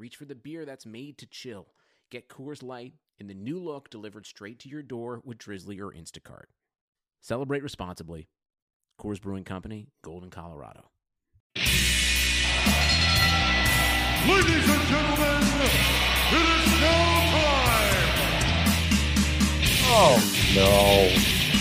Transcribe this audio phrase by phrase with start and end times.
[0.00, 1.68] reach for the beer that's made to chill.
[2.10, 5.92] Get Coors Light in the new look delivered straight to your door with Drizzly or
[5.92, 6.46] Instacart.
[7.20, 8.28] Celebrate responsibly.
[8.98, 10.90] Coors Brewing Company, Golden, Colorado.
[14.26, 15.42] Ladies and gentlemen,
[16.32, 18.10] it is now time.
[19.92, 20.16] Oh
[20.54, 21.10] no.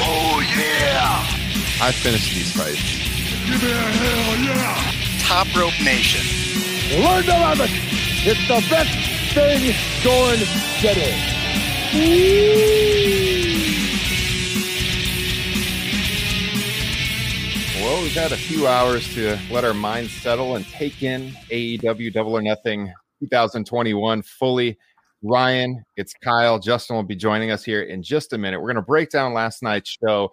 [0.01, 1.25] Oh yeah!
[1.81, 2.81] I finished these fights.
[3.47, 4.91] Give me a hell yeah!
[5.19, 6.25] Top Rope Nation.
[7.03, 8.08] Learn to love it.
[8.21, 10.39] It's the best thing going
[10.81, 11.15] today.
[17.81, 22.11] Well, we've had a few hours to let our minds settle and take in AEW
[22.11, 24.77] Double or Nothing 2021 fully.
[25.23, 26.59] Ryan, it's Kyle.
[26.59, 28.59] Justin will be joining us here in just a minute.
[28.59, 30.31] We're going to break down last night's show,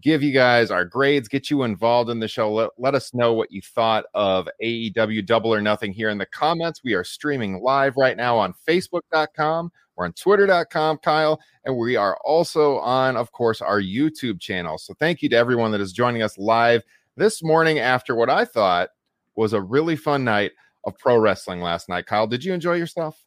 [0.00, 2.52] give you guys our grades, get you involved in the show.
[2.52, 6.26] Let, let us know what you thought of AEW Double or Nothing here in the
[6.26, 6.82] comments.
[6.84, 9.70] We are streaming live right now on Facebook.com.
[9.96, 14.76] We're on Twitter.com, Kyle, and we are also on, of course, our YouTube channel.
[14.76, 16.82] So thank you to everyone that is joining us live
[17.16, 18.90] this morning after what I thought
[19.36, 20.52] was a really fun night
[20.84, 22.06] of pro wrestling last night.
[22.06, 23.24] Kyle, did you enjoy yourself?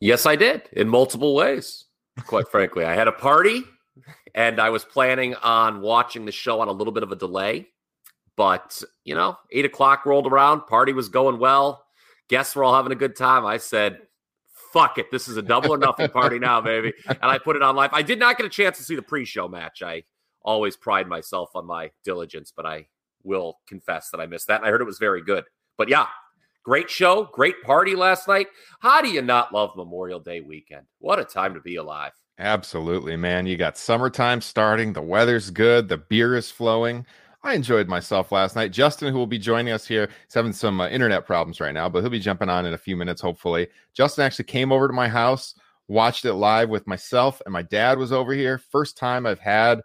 [0.00, 1.84] Yes, I did in multiple ways.
[2.26, 3.62] Quite frankly, I had a party
[4.34, 7.68] and I was planning on watching the show on a little bit of a delay.
[8.36, 11.84] But, you know, eight o'clock rolled around, party was going well.
[12.28, 13.44] Guests were all having a good time.
[13.44, 13.98] I said,
[14.72, 15.10] fuck it.
[15.10, 16.94] This is a double or nothing party now, baby.
[17.06, 17.90] And I put it on live.
[17.92, 19.82] I did not get a chance to see the pre show match.
[19.82, 20.04] I
[20.42, 22.86] always pride myself on my diligence, but I
[23.22, 24.60] will confess that I missed that.
[24.60, 25.44] And I heard it was very good.
[25.76, 26.06] But yeah,
[26.64, 28.48] great show, great party last night.
[28.80, 30.86] How do you not love Memorial Day weekend?
[30.98, 32.12] What a time to be alive.
[32.42, 33.46] Absolutely, man.
[33.46, 34.92] You got summertime starting.
[34.92, 35.88] The weather's good.
[35.88, 37.06] The beer is flowing.
[37.44, 38.72] I enjoyed myself last night.
[38.72, 41.88] Justin, who will be joining us here, is having some uh, internet problems right now,
[41.88, 43.68] but he'll be jumping on in a few minutes, hopefully.
[43.94, 45.54] Justin actually came over to my house,
[45.86, 48.58] watched it live with myself, and my dad was over here.
[48.58, 49.80] First time I've had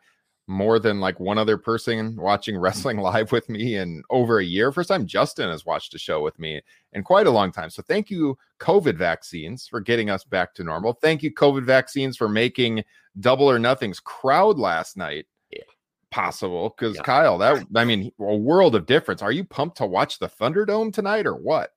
[0.47, 4.71] more than like one other person watching wrestling live with me in over a year.
[4.71, 6.61] First time Justin has watched a show with me
[6.93, 7.69] in quite a long time.
[7.69, 10.93] So thank you, COVID vaccines, for getting us back to normal.
[10.93, 12.83] Thank you, COVID vaccines, for making
[13.19, 15.63] Double or Nothing's crowd last night Yeah.
[16.11, 16.69] possible.
[16.77, 17.01] Because Yeah.
[17.03, 19.21] Kyle, that I mean, a world of difference.
[19.21, 21.73] Are you pumped to watch the Thunderdome tonight or what?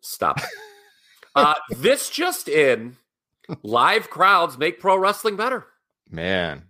[0.00, 0.40] Stop.
[1.36, 2.96] uh, this just in
[3.62, 5.66] live crowds make pro wrestling better.
[6.10, 6.64] Man,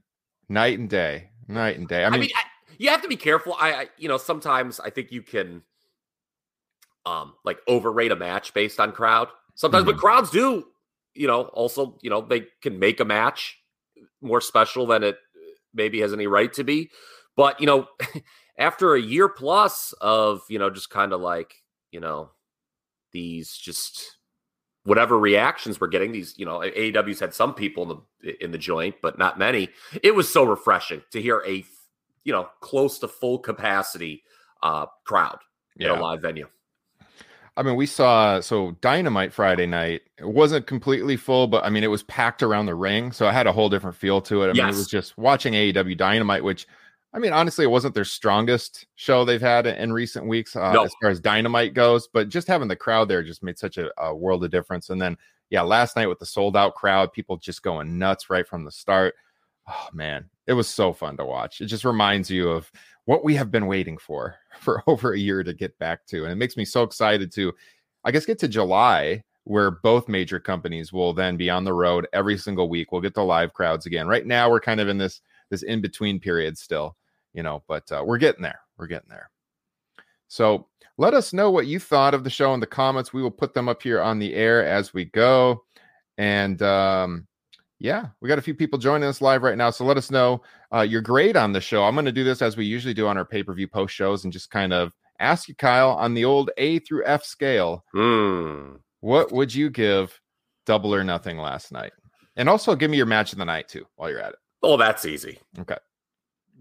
[0.52, 2.04] night and day, night and day.
[2.04, 2.42] I I mean, mean, I,
[2.78, 3.54] you have to be careful.
[3.58, 5.62] I, I, you know, sometimes I think you can,
[7.04, 9.28] um, like overrate a match based on crowd.
[9.54, 10.64] Sometimes, but crowds do,
[11.14, 13.58] you know, also, you know, they can make a match
[14.20, 15.18] more special than it
[15.74, 16.90] maybe has any right to be.
[17.36, 17.88] But you know,
[18.58, 21.54] after a year plus of you know just kind of like
[21.90, 22.30] you know
[23.12, 24.16] these just
[24.84, 28.58] whatever reactions we're getting these you know AEW's had some people in the in the
[28.58, 29.68] joint but not many
[30.02, 31.64] it was so refreshing to hear a
[32.24, 34.22] you know close to full capacity
[34.62, 35.38] uh crowd
[35.76, 36.48] in a live venue
[37.54, 40.02] I mean, we saw so Dynamite Friday night.
[40.16, 43.32] It wasn't completely full, but I mean, it was packed around the ring, so it
[43.32, 44.48] had a whole different feel to it.
[44.48, 46.66] I mean, it was just watching AEW Dynamite, which
[47.14, 50.84] I mean, honestly, it wasn't their strongest show they've had in recent weeks uh, No.
[50.84, 52.08] as far as Dynamite goes.
[52.08, 54.88] But just having the crowd there just made such a, a world of difference.
[54.88, 55.16] And then,
[55.50, 58.70] yeah, last night with the sold out crowd, people just going nuts right from the
[58.72, 59.14] start.
[59.68, 61.60] Oh man, it was so fun to watch.
[61.60, 62.70] It just reminds you of
[63.04, 66.32] what we have been waiting for for over a year to get back to, and
[66.32, 67.52] it makes me so excited to,
[68.04, 72.06] I guess, get to July where both major companies will then be on the road
[72.12, 72.92] every single week.
[72.92, 74.06] We'll get the live crowds again.
[74.06, 75.20] Right now, we're kind of in this
[75.50, 76.96] this in between period still,
[77.34, 78.60] you know, but uh, we're getting there.
[78.78, 79.30] We're getting there.
[80.28, 80.68] So
[80.98, 83.12] let us know what you thought of the show in the comments.
[83.12, 85.64] We will put them up here on the air as we go.
[86.18, 87.26] And um,
[87.78, 89.70] yeah, we got a few people joining us live right now.
[89.70, 90.42] So let us know
[90.74, 91.84] uh, your grade on the show.
[91.84, 93.94] I'm going to do this as we usually do on our pay per view post
[93.94, 97.84] shows and just kind of ask you, Kyle, on the old A through F scale,
[97.92, 98.76] Hmm.
[99.00, 100.18] what would you give
[100.66, 101.92] double or nothing last night?
[102.36, 104.38] And also give me your match of the night too while you're at it.
[104.62, 105.38] Oh, that's easy.
[105.58, 105.76] Okay.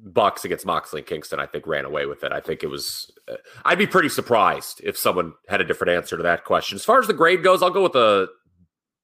[0.03, 2.31] Bucks against Moxley and Kingston, I think, ran away with it.
[2.31, 3.11] I think it was.
[3.27, 6.75] Uh, I'd be pretty surprised if someone had a different answer to that question.
[6.75, 8.27] As far as the grade goes, I'll go with a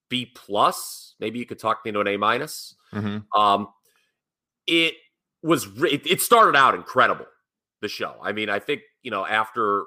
[0.09, 1.15] B plus.
[1.19, 2.75] Maybe you could talk me into an A minus.
[2.94, 3.25] Mhm.
[3.35, 3.67] Um,
[4.65, 4.95] it
[5.44, 5.67] was.
[5.83, 7.27] It, it started out incredible.
[7.81, 8.15] The show.
[8.23, 9.85] I mean, I think you know after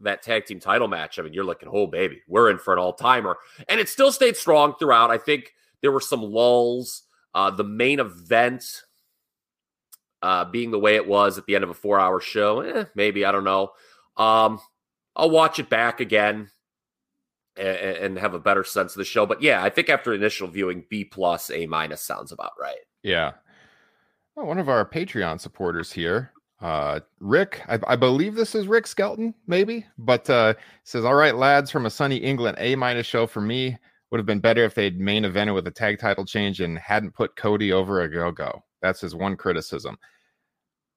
[0.00, 1.18] that tag team title match.
[1.18, 3.36] I mean, you're looking, oh baby, we're in for an all timer,
[3.68, 5.10] and it still stayed strong throughout.
[5.10, 7.02] I think there were some lulls.
[7.34, 8.82] Uh, the main event
[10.22, 12.84] uh, being the way it was at the end of a four hour show, eh,
[12.94, 13.72] maybe I don't know.
[14.16, 14.60] Um,
[15.16, 16.48] I'll watch it back again
[17.56, 19.26] and, and have a better sense of the show.
[19.26, 22.78] But yeah, I think after initial viewing, B plus, A minus sounds about right.
[23.02, 23.32] Yeah.
[24.36, 28.86] Well, one of our Patreon supporters here, uh, Rick, I, I believe this is Rick
[28.86, 30.54] Skelton, maybe, but uh,
[30.84, 33.76] says, All right, lads, from a sunny England, A minus show for me.
[34.10, 37.14] Would have been better if they'd main evented with a tag title change and hadn't
[37.14, 38.60] put Cody over Ogogo.
[38.82, 39.96] That's his one criticism.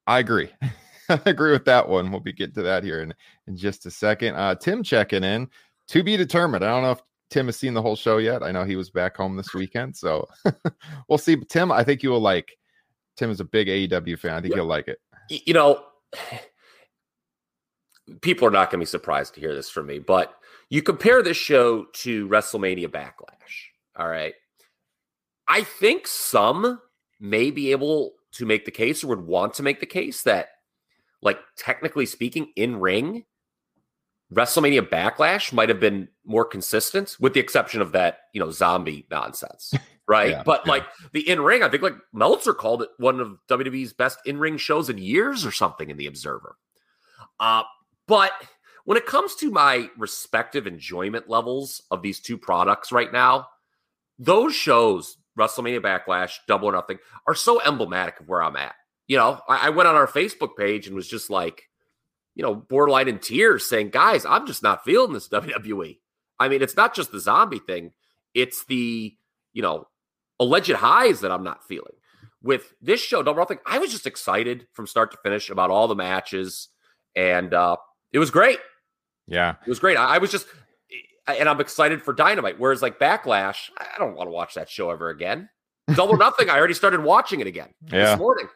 [0.07, 0.49] I agree.
[1.09, 2.11] I agree with that one.
[2.11, 3.13] We'll be getting to that here in,
[3.47, 4.35] in just a second.
[4.35, 5.47] Uh, Tim checking in
[5.89, 6.63] to be determined.
[6.65, 8.41] I don't know if Tim has seen the whole show yet.
[8.43, 10.27] I know he was back home this weekend, so
[11.09, 11.35] we'll see.
[11.35, 12.51] But Tim, I think you will like.
[13.17, 14.33] Tim is a big AEW fan.
[14.33, 14.57] I think Yeah.
[14.57, 14.99] you'll like it.
[15.29, 15.83] You know,
[18.21, 20.35] people are not going to be surprised to hear this from me, but
[20.69, 23.69] you compare this show to WrestleMania Backlash.
[23.95, 24.33] All right.
[25.47, 26.81] I think some
[27.19, 30.50] may be able to make the case or would want to make the case that,
[31.21, 33.25] like, technically speaking, in ring,
[34.33, 39.07] WrestleMania Backlash might have been more consistent, with the exception of that, you know, zombie
[39.09, 39.73] nonsense.
[40.07, 40.29] Right.
[40.29, 40.71] Yeah, but yeah.
[40.71, 40.83] like
[41.13, 44.57] the in ring, I think like Meltzer called it one of WWE's best in ring
[44.57, 46.57] shows in years or something in The Observer.
[47.39, 47.63] Uh,
[48.07, 48.31] but
[48.83, 53.47] when it comes to my respective enjoyment levels of these two products right now,
[54.19, 56.97] those shows, WrestleMania Backlash, Double or Nothing,
[57.27, 58.75] are so emblematic of where I'm at.
[59.07, 61.63] You know, I, I went on our Facebook page and was just like,
[62.35, 65.99] you know, borderline in tears saying, guys, I'm just not feeling this WWE.
[66.39, 67.91] I mean, it's not just the zombie thing,
[68.33, 69.15] it's the,
[69.53, 69.87] you know,
[70.39, 71.93] alleged highs that I'm not feeling.
[72.43, 75.71] With this show, Double or Nothing, I was just excited from start to finish about
[75.71, 76.67] all the matches.
[77.15, 77.77] And uh,
[78.11, 78.59] it was great.
[79.27, 79.55] Yeah.
[79.65, 79.97] It was great.
[79.97, 80.45] I, I was just,
[81.27, 82.60] and I'm excited for Dynamite.
[82.60, 85.50] Whereas like Backlash, I don't want to watch that show ever again.
[85.94, 88.12] Double or Nothing, I already started watching it again Yeah.
[88.12, 88.48] this morning.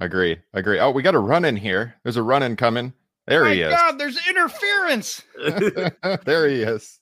[0.00, 0.38] Agree.
[0.54, 0.78] Agree.
[0.78, 1.94] Oh, we got a run in here.
[2.04, 2.92] There's a run in coming.
[3.26, 3.70] There My he is.
[3.74, 5.22] God, there's interference.
[6.24, 6.98] there he is.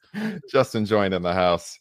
[0.50, 1.78] Justin joined in the house.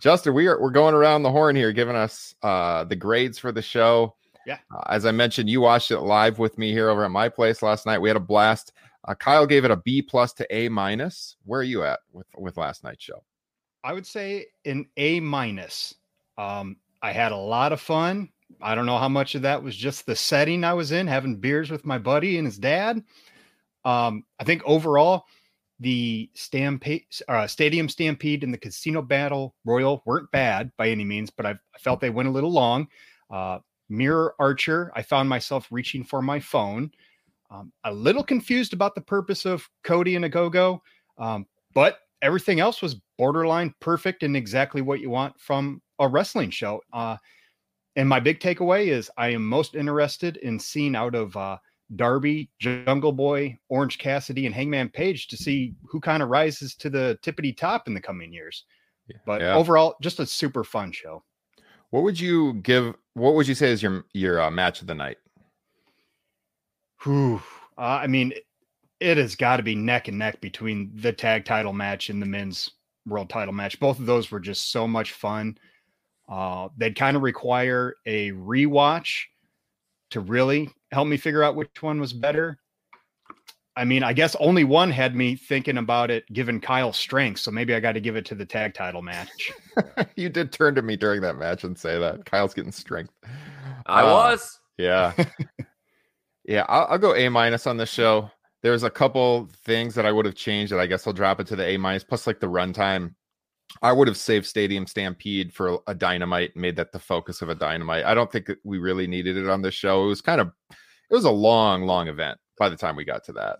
[0.00, 3.52] Justin, we are we're going around the horn here, giving us uh the grades for
[3.52, 4.14] the show.
[4.46, 4.58] Yeah.
[4.74, 7.62] Uh, as I mentioned, you watched it live with me here over at my place
[7.62, 8.00] last night.
[8.00, 8.72] We had a blast.
[9.04, 11.36] Uh, Kyle gave it a B plus to A minus.
[11.44, 13.24] Where are you at with with last night's show?
[13.84, 15.94] I would say an A minus.
[16.38, 18.30] Um, I had a lot of fun.
[18.60, 21.36] I don't know how much of that was just the setting I was in, having
[21.36, 23.02] beers with my buddy and his dad.
[23.84, 25.24] Um, I think overall,
[25.80, 31.30] the stampede, uh, stadium stampede and the casino battle royal weren't bad by any means,
[31.30, 32.86] but I, I felt they went a little long.
[33.30, 36.92] Uh, Miro Archer, I found myself reaching for my phone.
[37.52, 40.80] Um, a little confused about the purpose of Cody and Ogogo,
[41.18, 46.50] um, but everything else was borderline perfect and exactly what you want from a wrestling
[46.50, 46.80] show.
[46.92, 47.16] Uh,
[47.96, 51.58] and my big takeaway is I am most interested in seeing out of uh,
[51.94, 56.88] Darby, Jungle Boy, Orange Cassidy, and Hangman Page to see who kind of rises to
[56.88, 58.64] the tippity top in the coming years.
[59.26, 59.56] But Yeah.
[59.56, 61.22] overall, just a super fun show.
[61.90, 62.94] What would you give?
[63.12, 65.18] What would you say is your your uh, match of the night?
[67.04, 67.42] Whew.
[67.78, 68.32] Uh, I mean,
[69.00, 72.26] it has got to be neck and neck between the tag title match and the
[72.26, 72.70] men's
[73.06, 73.80] world title match.
[73.80, 75.58] Both of those were just so much fun.
[76.28, 79.24] Uh, they'd kind of require a rewatch
[80.10, 82.58] to really help me figure out which one was better.
[83.74, 87.40] I mean, I guess only one had me thinking about it, given Kyle strength.
[87.40, 89.50] So maybe I got to give it to the tag title match.
[90.16, 93.12] you did turn to me during that match and say that Kyle's getting strength.
[93.86, 94.60] I Uh, was.
[94.76, 95.12] Yeah.
[96.44, 98.30] yeah, I'll, I'll go A minus on the show.
[98.62, 101.46] There's a couple things that I would have changed that I guess I'll drop it
[101.48, 102.04] to the A minus.
[102.04, 103.14] Plus, like the runtime,
[103.82, 107.54] I would have saved Stadium Stampede for a dynamite, made that the focus of a
[107.54, 108.04] dynamite.
[108.04, 110.04] I don't think that we really needed it on this show.
[110.04, 113.24] It was kind of, it was a long, long event by the time we got
[113.24, 113.58] to that.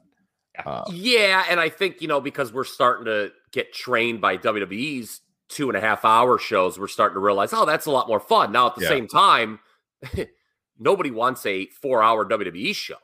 [0.64, 5.20] Uh, Yeah, and I think you know because we're starting to get trained by WWE's
[5.48, 8.20] two and a half hour shows, we're starting to realize, oh, that's a lot more
[8.20, 8.52] fun.
[8.52, 8.88] Now at the Yeah.
[8.88, 9.60] same time,
[10.78, 12.96] nobody wants a four hour WWE show.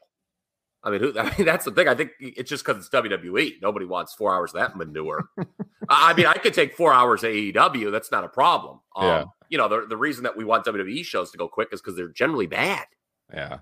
[0.82, 1.88] I mean, who, I mean, that's the thing.
[1.88, 3.60] I think it's just because it's WWE.
[3.62, 5.28] Nobody wants four hours of that manure.
[5.88, 7.90] I mean, I could take four hours AEW.
[7.90, 8.80] That's not a problem.
[8.96, 9.24] Um, Yeah.
[9.50, 11.96] You know, the, the reason that we want WWE shows to go quick is because
[11.96, 12.84] they're generally bad.
[13.32, 13.60] yeah,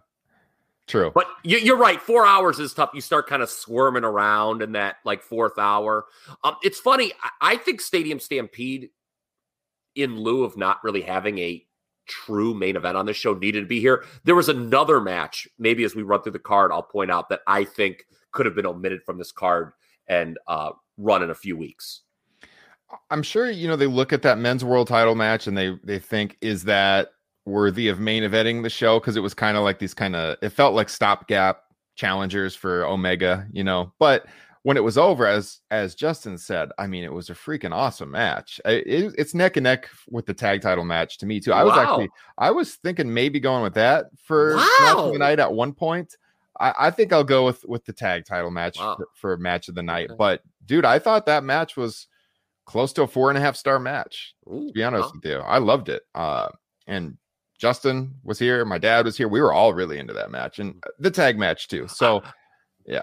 [0.88, 1.12] true.
[1.14, 2.02] But you, you're right.
[2.02, 2.90] Four hours is tough.
[2.92, 6.06] You start kind of squirming around in that like fourth hour.
[6.42, 7.12] Um, it's funny.
[7.22, 8.90] I, I think Stadium Stampede,
[9.94, 11.64] in lieu of not really having a
[12.06, 14.04] true main event on this show, needed to be here.
[14.24, 15.48] There was another match.
[15.58, 18.54] Maybe as we run through the card, I'll point out that I think could have
[18.54, 19.72] been omitted from this card
[20.08, 22.02] and uh, run in a few weeks.
[23.10, 25.98] I'm sure you know they look at that men's world title match and they they
[25.98, 27.08] think is that
[27.44, 30.36] worthy of main eventing the show because it was kind of like these kind of
[30.42, 31.62] it felt like stopgap
[31.96, 33.92] challengers for Omega, you know.
[33.98, 34.26] But
[34.66, 38.10] when it was over, as as Justin said, I mean, it was a freaking awesome
[38.10, 38.60] match.
[38.64, 41.52] I- It, it's neck and neck with the tag title match to me too.
[41.52, 45.12] I was actually I was thinking maybe going with that for match of Wow.
[45.12, 46.16] the night at one point.
[46.58, 48.96] I, I think I'll go with with the tag title match Wow.
[48.96, 50.06] for, for match of the night.
[50.10, 50.16] Okay.
[50.18, 52.08] But dude, I thought that match was
[52.64, 54.34] close to a four and a half star match.
[54.52, 55.12] Ooh, To be honest wow.
[55.14, 56.02] with you, I loved it.
[56.12, 56.48] Uh,
[56.88, 57.16] and
[57.56, 59.28] Justin was here, my dad was here.
[59.28, 61.86] We were all really into that match and the tag match too.
[61.86, 62.24] So
[62.84, 63.02] yeah.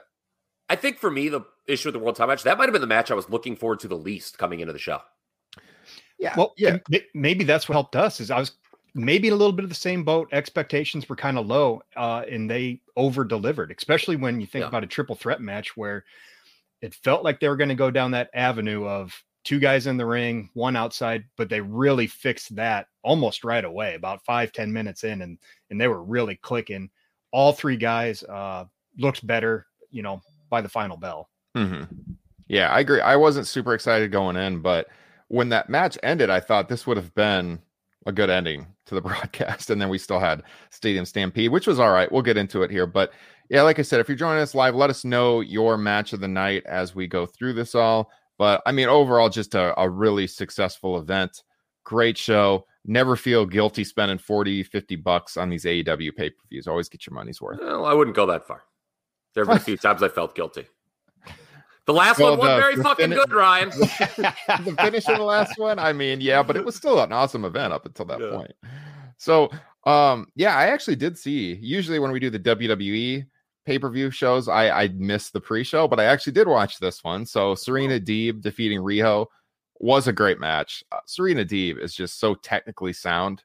[0.70, 2.82] I think for me, the issue with the World Title match, that might have been
[2.82, 5.00] the match I was looking forward to the least coming into the show.
[6.20, 6.78] yeah, Well, yeah,
[7.14, 8.20] maybe that's what helped us.
[8.20, 8.54] Is I was
[8.94, 10.30] maybe in a little bit of the same boat.
[10.32, 13.74] Expectations were kind of low, uh, and they over delivered.
[13.78, 14.68] Especially when you think Yeah.
[14.70, 16.06] about a triple threat match where
[16.82, 19.98] it felt like they were going to go down that avenue of two guys in
[19.98, 24.72] the ring, one outside, but they really fixed that almost right away, about five ten
[24.72, 25.38] minutes in, and
[25.70, 26.90] and they were really clicking.
[27.32, 28.66] All three guys uh,
[28.98, 31.30] looked better, you know, by the final bell.
[31.56, 31.88] Mhm.
[32.48, 33.02] yeah, I agree.
[33.02, 34.88] I wasn't super excited going in, but
[35.28, 37.60] when that match ended, I thought this would have been
[38.06, 39.70] a good ending to the broadcast.
[39.70, 42.12] And then we still had Stadium Stampede, which was all right.
[42.12, 42.86] We'll get into it here.
[42.86, 43.14] But
[43.50, 46.20] yeah, like I said, if you're joining us live, let us know your match of
[46.20, 48.12] the night as we go through this all.
[48.38, 51.44] But I mean, overall, just a, a really successful event.
[51.84, 52.66] Great show.
[52.86, 56.68] Never feel guilty spending 40, 50 bucks on these AEW pay per views.
[56.68, 57.60] Always get your money's worth.
[57.62, 58.64] Well, I wouldn't go that far.
[59.34, 60.66] There have been a few times I felt guilty.
[61.86, 63.70] The last Well, one wasn't the- very fucking fini- good, Ryan.
[63.78, 65.80] the finish of the last one.
[65.80, 68.30] I mean, yeah, but it was still an awesome event up until that Yeah.
[68.38, 68.52] point.
[69.18, 69.50] So,
[69.86, 71.56] um, yeah, I actually did see.
[71.56, 73.26] Usually, when we do the WWE
[73.66, 76.80] pay per view shows, I I miss the pre show, but I actually did watch
[76.80, 77.26] this one.
[77.26, 79.28] So, Serena Deeb defeating Riho
[79.80, 80.84] was a great match.
[80.92, 83.44] Uh, Serena Deeb is just so technically sound.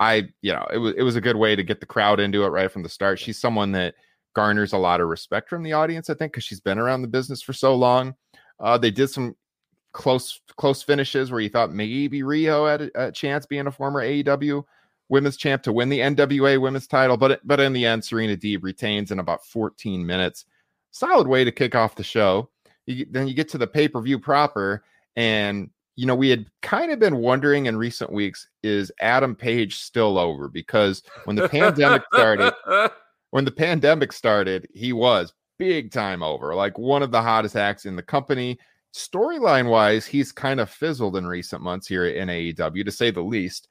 [0.00, 2.44] I, you know, it was it was a good way to get the crowd into
[2.44, 3.18] it right from the start.
[3.18, 3.94] She's someone that
[4.34, 7.08] garners a lot of respect from the audience, I think, because she's been around the
[7.08, 8.14] business for so long.
[8.60, 9.36] Uh, they did some
[9.92, 14.02] close close finishes where you thought maybe Riho had a, a chance being a former
[14.02, 14.62] AEW
[15.08, 18.62] women's champ to win the NWA women's title, but but in the end, Serena Deeb
[18.62, 20.44] retains in about 14 minutes.
[20.90, 22.50] Solid way to kick off the show.
[22.86, 24.84] You, then you get to the pay per view proper,
[25.16, 29.76] and you know we had kind of been wondering in recent weeks is Adam Page
[29.76, 32.52] still over because when the pandemic started,
[33.30, 37.84] when the pandemic started, he was big time over, like one of the hottest acts
[37.86, 38.58] in the company.
[38.94, 43.20] Storyline wise, he's kind of fizzled in recent months here in AEW, to say the
[43.20, 43.68] least.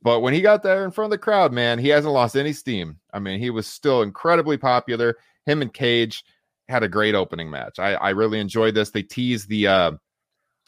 [0.00, 2.52] But when he got there in front of the crowd, man, he hasn't lost any
[2.52, 2.98] steam.
[3.12, 5.16] I mean, he was still incredibly popular.
[5.44, 6.22] Him and Cage
[6.68, 7.78] had a great opening match.
[7.78, 8.90] I, I really enjoyed this.
[8.90, 9.92] They teased the uh,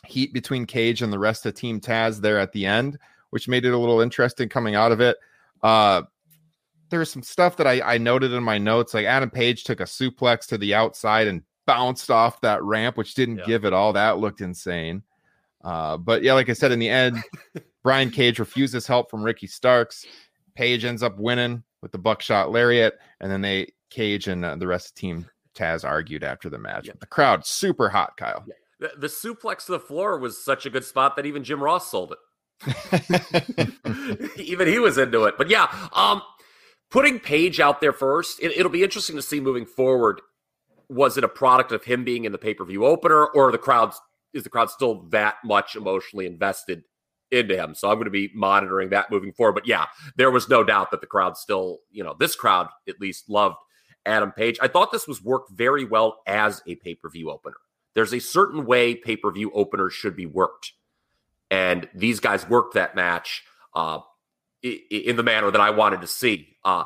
[0.05, 2.99] heat between Cage and the rest of Team Taz there at the end,
[3.31, 5.17] which made it a little interesting coming out of it.
[5.63, 6.03] Uh,
[6.91, 8.95] there's some stuff that I, I noted in my notes.
[8.95, 13.15] Like Adam Page took a suplex to the outside and bounced off that ramp, which
[13.15, 13.47] didn't Yeah.
[13.47, 13.93] give it all.
[13.93, 15.03] That looked insane.
[15.63, 17.23] Uh, but yeah, like I said, in the end,
[17.83, 20.05] Brian Cage refuses help from Ricky Starks.
[20.55, 24.67] Page ends up winning with the buckshot lariat, and then they Cage and uh, the
[24.67, 26.87] rest of the Team Taz argued after the match.
[26.87, 26.93] Yeah.
[27.01, 28.45] The crowd super hot, Kyle.
[28.79, 31.91] the, the suplex to the floor was such a good spot that even Jim Ross
[31.91, 32.19] sold it.
[34.37, 35.37] even he was into it.
[35.39, 36.23] But yeah, um,
[36.91, 40.21] putting Page out there first, it, it'll be interesting to see moving forward.
[40.89, 43.59] Was it a product of him being in the pay per view opener, or the
[43.59, 44.01] crowd's
[44.33, 46.83] is the crowd still that much emotionally invested
[47.31, 47.75] into him?
[47.75, 49.55] So I'm going to be monitoring that moving forward.
[49.55, 53.01] But yeah, there was no doubt that the crowd still, you know, this crowd at
[53.01, 53.57] least loved
[54.05, 54.59] Adam Page.
[54.61, 57.57] I thought this was worked very well as a pay per view opener.
[57.95, 60.73] There's a certain way pay per view openers should be worked,
[61.51, 63.45] and these guys worked that match
[63.75, 64.01] uh,
[64.63, 66.57] in the manner that I wanted to see.
[66.65, 66.85] Uh,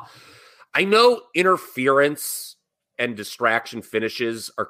[0.73, 2.55] I know interference
[2.97, 4.69] and distraction finishes are,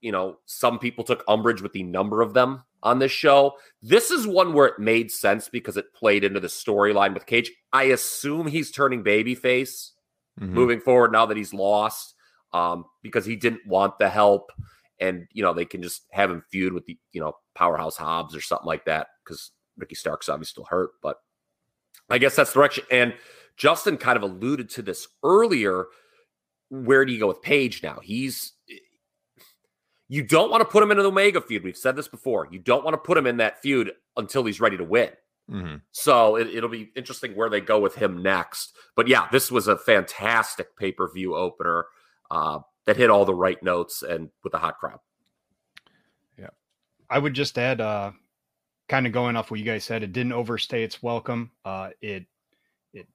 [0.00, 3.54] you know, some people took umbrage with the number of them on this show.
[3.82, 7.50] This is one where it made sense because it played into the storyline with Cage.
[7.72, 9.90] I assume he's turning babyface
[10.40, 10.50] Mhm.
[10.50, 12.14] moving forward now that he's lost
[12.52, 14.52] um, because he didn't want the help.
[15.00, 18.36] And, you know, they can just have him feud with the, you know, powerhouse Hobbs
[18.36, 20.90] or something like that because Ricky Stark's obviously still hurt.
[21.02, 21.16] But
[22.10, 22.84] I guess that's the direction.
[22.90, 23.14] And
[23.56, 25.86] Justin kind of alluded to this earlier.
[26.70, 27.98] Where do you go with Page now?
[28.02, 28.52] He's
[30.08, 31.62] you don't want to put him into the Omega feud.
[31.64, 32.48] We've said this before.
[32.50, 35.10] You don't want to put him in that feud until he's ready to win.
[35.50, 35.82] Mhm.
[35.92, 38.74] So it, it'll be interesting where they go with him next.
[38.96, 41.86] But yeah, this was a fantastic pay per view opener
[42.30, 44.98] uh, that hit all the right notes and with a hot crowd.
[46.38, 46.50] Yeah,
[47.08, 48.12] I would just add, uh,
[48.88, 51.50] kind of going off what you guys said, it didn't overstay its welcome.
[51.64, 52.24] Uh, it
[52.92, 53.06] it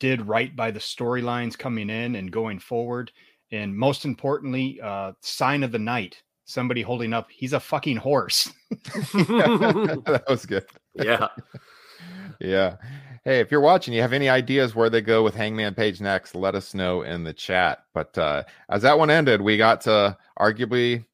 [0.00, 3.12] did right by the storylines coming in and going forward,
[3.52, 6.22] and most importantly, uh, sign of the night.
[6.46, 8.52] Somebody holding up, he's a fucking horse.
[8.70, 10.66] that was good.
[10.94, 11.28] yeah.
[12.40, 12.76] Yeah.
[13.24, 16.34] Hey, if you're watching, you have any ideas where they go with Hangman Page next,
[16.34, 17.84] let us know in the chat.
[17.94, 21.04] But uh, as that one ended, we got to arguably,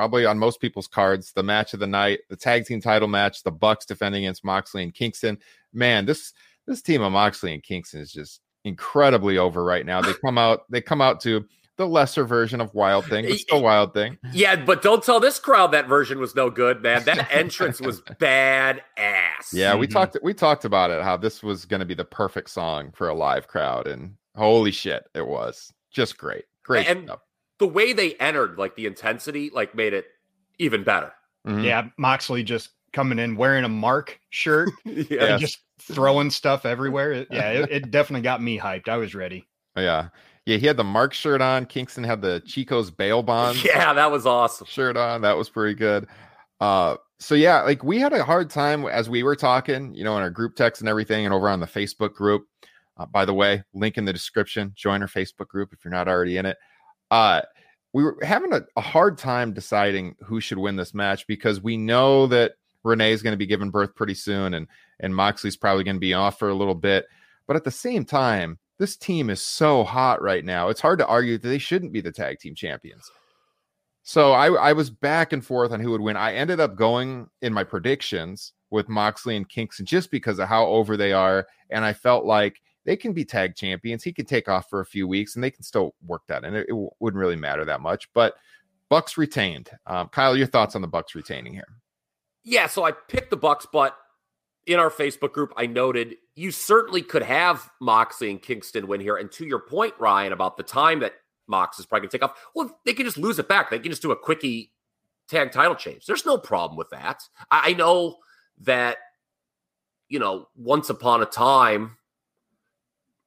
[0.00, 3.42] probably on most people's cards, the match of the night, the tag team title match,
[3.42, 5.36] the Bucks defending against Moxley and Kingston.
[5.74, 6.32] Man, this
[6.66, 10.00] this team of Moxley and Kingston is just incredibly over right now.
[10.00, 11.44] They come out, they come out to
[11.76, 14.16] the lesser version of Wild Thing, but still Wild Thing.
[14.32, 17.04] Yeah, but don't tell this crowd that version was no good, man.
[17.04, 19.52] That entrance was bad ass.
[19.52, 19.90] Yeah, we Mhm.
[19.92, 23.06] talked we talked about it how this was going to be the perfect song for
[23.10, 25.70] a live crowd and holy shit, it was.
[25.90, 26.44] Just great.
[26.64, 27.20] Great And- stuff.
[27.60, 30.06] The way they entered, like the intensity, like made it
[30.58, 31.12] even better.
[31.46, 31.64] Mhm.
[31.64, 35.24] Yeah, Moxley just coming in wearing a Mark shirt yeah.
[35.24, 37.26] and just throwing stuff everywhere.
[37.30, 38.88] Yeah, it, it definitely got me hyped.
[38.88, 39.46] I was ready.
[39.76, 40.08] Yeah.
[40.46, 41.66] Yeah, he had the Mark shirt on.
[41.66, 44.66] Kingston had the Chico's bail bonds Yeah, that was awesome.
[44.66, 45.20] shirt on.
[45.20, 46.08] That was pretty good.
[46.60, 50.16] Uh so yeah, like we had a hard time as we were talking, you know,
[50.16, 52.46] in our group text and everything, and over on the Facebook group.
[52.96, 54.72] Uh, by the way, link in the description.
[54.74, 56.56] Join our Facebook group if you're not already in it.
[57.10, 57.42] Uh,
[57.92, 61.76] we were having a, a hard time deciding who should win this match because we
[61.76, 62.52] know that
[62.84, 64.66] Renee is going to be giving birth pretty soon, and
[65.00, 67.06] and Moxley's probably going to be off for a little bit.
[67.46, 70.68] But at the same time, this team is so hot right now.
[70.68, 73.10] It's hard to argue that they shouldn't be the tag team champions.
[74.02, 76.16] So I, I was back and forth on who would win.
[76.16, 80.66] I ended up going in my predictions with Moxley and Kingston just because of how
[80.66, 81.46] over they are.
[81.70, 84.02] And I felt like they can be tag champions.
[84.02, 86.44] He could take off for a few weeks and they can still work that.
[86.44, 88.08] And it, it wouldn't really matter that much.
[88.14, 88.34] But
[88.88, 89.70] Bucks retained.
[89.86, 91.68] Um, Kyle, your thoughts on the Bucks retaining here?
[92.42, 93.96] Yeah, so I picked the Bucks, but
[94.66, 99.16] in our Facebook group, I noted you certainly could have Moxley and Kingston win here.
[99.16, 101.14] And to your point, Ryan, about the time that
[101.46, 103.70] Mox is probably going to take off, well, they can just lose it back.
[103.70, 104.72] They can just do a quickie
[105.28, 106.06] tag title change.
[106.06, 107.22] There's no problem with that.
[107.50, 108.16] I know
[108.62, 108.98] that,
[110.08, 111.96] you know, once upon a time,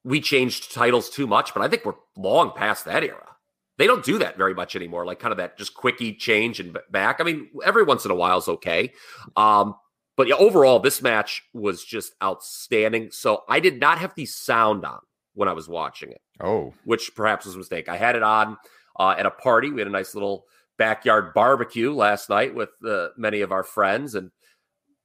[0.04, 3.30] we changed titles too much, but I think we're long past that era.
[3.78, 6.78] They don't do that very much anymore, like kind of that just quickie change and
[6.92, 7.20] back.
[7.20, 8.94] I mean, every once in a while is okay.
[9.36, 9.76] Um,
[10.16, 13.10] but yeah, overall, this match was just outstanding.
[13.12, 15.00] So I did not have the sound on
[15.34, 17.90] when I was watching it, Oh, which perhaps was a mistake.
[17.90, 18.58] I had it on
[19.00, 19.72] uh, at a party.
[19.72, 20.46] We had a nice little
[20.78, 24.14] backyard barbecue last night with uh, many of our friends.
[24.14, 24.30] And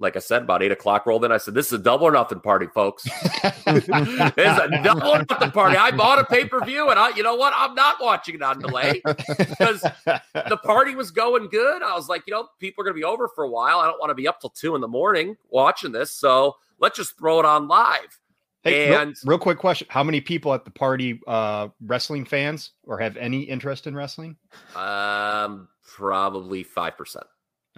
[0.00, 1.32] like I said, about eight o'clock rolled in.
[1.32, 3.04] I said, This is a double or nothing party, folks.
[3.44, 5.76] it's a double or nothing party.
[5.76, 7.52] I bought a pay per view, and I, you know what?
[7.56, 9.80] I'm not watching it on delay because
[10.34, 11.82] the party was going good.
[11.82, 13.78] I was like, you know, people are going to be over for a while.
[13.80, 16.12] I don't want to be up till two in the morning watching this.
[16.12, 18.18] So let's just throw it on live.
[18.62, 22.72] Hey, real- And- real, quick question: How many people at the party uh, wrestling fans
[22.84, 24.36] or have any interest in wrestling?
[24.74, 27.16] Um, probably 5%.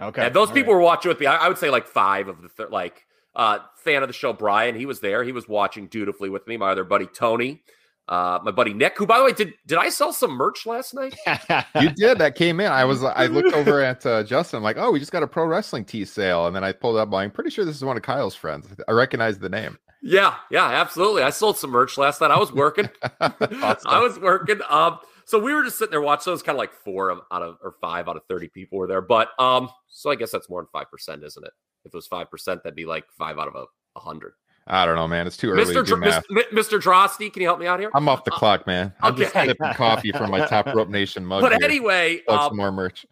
[0.01, 0.79] Okay, And those all people right.
[0.79, 1.25] were watching with me.
[1.25, 4.33] I, I would say like five of the, th- like, uh, fan of the show,
[4.33, 5.23] Brian, he was there.
[5.23, 6.57] He was watching dutifully with me.
[6.57, 7.61] My other buddy, Tony,
[8.07, 10.93] uh, my buddy, Nick, who, by the way, did, did I sell some merch last
[10.93, 11.15] night?
[11.79, 12.17] you did.
[12.17, 12.71] That came in.
[12.71, 13.03] I was.
[13.03, 14.57] I looked over at uh, Justin.
[14.57, 16.97] I'm like, oh, we just got a pro wrestling tee sale, and then I pulled
[16.97, 17.13] up.
[17.13, 18.67] I'm pretty sure this is one of Kyle's friends.
[18.87, 19.77] I recognize the name.
[20.01, 21.21] Yeah, yeah, absolutely.
[21.21, 22.31] I sold some merch last night.
[22.31, 22.89] I was working.
[23.21, 23.37] Awesome.
[23.85, 24.59] I was working.
[24.69, 26.23] Um, so we were just sitting there watching.
[26.23, 28.77] So it was kind of like four out of or five out of thirty people
[28.77, 29.01] were there.
[29.01, 31.53] But um, so I guess that's more than five percent, isn't it?
[31.85, 34.33] If it was five percent, that'd be like five out of a, a hundred.
[34.67, 35.27] I don't know, man.
[35.27, 35.73] It's too early Mr.
[35.73, 36.23] to do Dr- math.
[36.29, 36.79] Mis- Mr.
[36.79, 37.89] Drosty, can you help me out here?
[37.93, 38.93] I'm off the clock, man.
[39.01, 39.47] I'm just okay.
[39.47, 41.41] sipping coffee from my Top Rope Nation mug.
[41.41, 41.63] But here.
[41.63, 43.05] anyway, um, some more merch.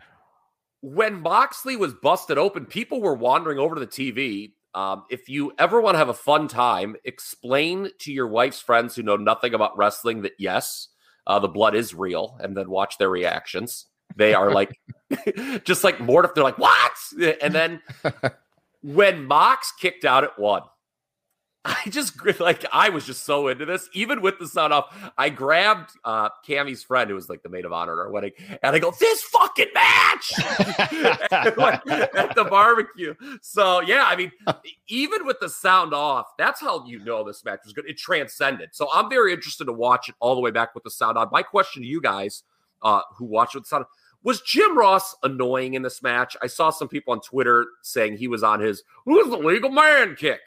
[0.81, 4.53] when Moxley was busted open, people were wandering over to the TV.
[4.75, 8.95] Um, if you ever want to have a fun time, explain to your wife's friends
[8.95, 10.89] who know nothing about wrestling that yes,
[11.29, 13.85] uh, the blood is real, and then watch their reactions.
[14.15, 14.77] They are like,
[15.63, 16.35] just like mortified.
[16.35, 16.91] They're like, what?
[17.39, 17.81] And then
[18.83, 20.63] when Mox kicked out at one,
[21.65, 24.95] I just like I was just so into this, even with the sound off.
[25.17, 28.31] I grabbed uh Cammy's friend, who was like the maid of honor at our wedding,
[28.63, 34.31] and I go, "This fucking match at, at the barbecue." So yeah, I mean,
[34.87, 37.89] even with the sound off, that's how you know this match was good.
[37.89, 38.69] It transcended.
[38.71, 41.27] So I'm very interested to watch it all the way back with the sound on.
[41.29, 42.43] My question to you guys,
[42.81, 43.85] uh, who watched with the sound.
[44.23, 46.35] Was Jim Ross annoying in this match?
[46.41, 50.15] I saw some people on Twitter saying he was on his "Who's the legal man?"
[50.15, 50.39] kick.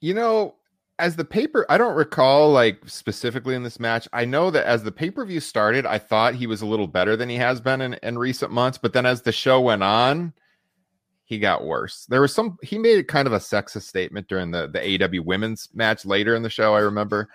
[0.00, 0.56] You know,
[0.98, 4.08] as the paper, I don't recall like specifically in this match.
[4.12, 6.86] I know that as the pay per view started, I thought he was a little
[6.86, 8.78] better than he has been in, in recent months.
[8.78, 10.32] But then as the show went on,
[11.24, 12.06] he got worse.
[12.06, 15.68] There was some, he made kind of a sexist statement during the, the AW women's
[15.74, 17.28] match later in the show, I remember,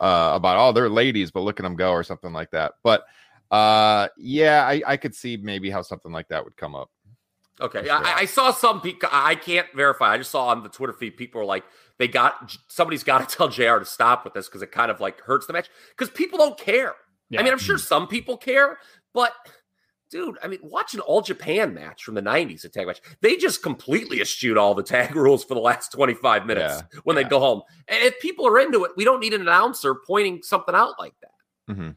[0.00, 2.74] uh, about, oh, they're ladies, but look at them go or something like that.
[2.82, 3.04] But
[3.50, 6.88] uh, yeah, I, I could see maybe how something like that would come up.
[7.60, 7.92] Okay, sure.
[7.92, 9.08] I, I, saw some people.
[9.12, 10.14] I can't verify.
[10.14, 11.64] I just saw on the Twitter feed people were like,
[12.02, 13.78] they got somebody's got to tell Jr.
[13.78, 16.58] to stop with this because it kind of like hurts the match because people don't
[16.58, 16.94] care.
[17.30, 17.40] Yeah.
[17.40, 18.78] I mean, I'm sure some people care,
[19.14, 19.32] but
[20.10, 23.00] dude, I mean, watch an all Japan match from the 90s, a tag match.
[23.20, 27.00] They just completely eschewed all the tag rules for the last 25 minutes yeah.
[27.04, 27.22] when yeah.
[27.22, 27.62] they go home.
[27.88, 31.14] And if people are into it, we don't need an announcer pointing something out like
[31.20, 31.72] that.
[31.72, 31.90] Mm-hmm.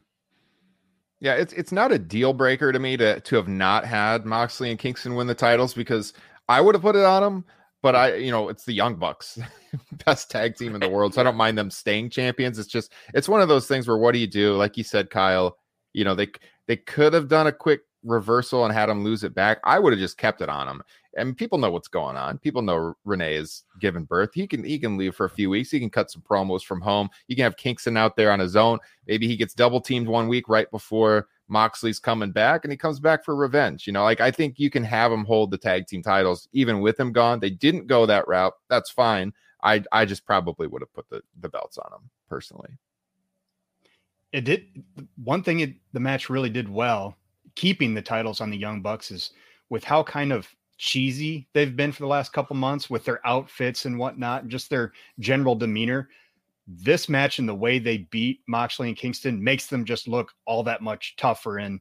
[1.18, 4.70] Yeah, it's it's not a deal breaker to me to to have not had Moxley
[4.70, 6.12] and Kingston win the titles because
[6.48, 7.44] I would have put it on them,
[7.86, 9.38] but I you know it's the Young Bucks,
[10.04, 12.58] best tag team in the world, so I don't mind them staying champions.
[12.58, 14.56] It's just it's one of those things where what do you do?
[14.56, 15.56] Like you said, Kyle,
[15.92, 16.26] you know they
[16.66, 19.60] they could have done a quick reversal and had him lose it back.
[19.62, 20.82] I would have just kept it on him
[21.16, 22.38] and people know what's going on.
[22.38, 24.30] People know Renee is giving birth.
[24.34, 25.70] He can he can leave for a few weeks.
[25.70, 27.08] He can cut some promos from home.
[27.26, 28.78] You can have Kingston out there on his own.
[29.06, 33.00] Maybe he gets double teamed one week right before Moxley's coming back, and he comes
[33.00, 33.86] back for revenge.
[33.86, 36.80] You know, like I think you can have him hold the tag team titles even
[36.80, 37.40] with him gone.
[37.40, 38.54] They didn't go that route.
[38.68, 39.32] That's fine.
[39.62, 42.70] I I just probably would have put the the belts on him personally.
[44.32, 44.66] It did
[45.22, 45.60] one thing.
[45.60, 47.16] It, the match really did well,
[47.54, 49.30] keeping the titles on the Young Bucks is
[49.70, 53.86] with how kind of cheesy they've been for the last couple months with their outfits
[53.86, 56.08] and whatnot, and just their general demeanor.
[56.66, 60.62] This match and the way they beat Moxley and Kingston makes them just look all
[60.64, 61.58] that much tougher.
[61.58, 61.80] And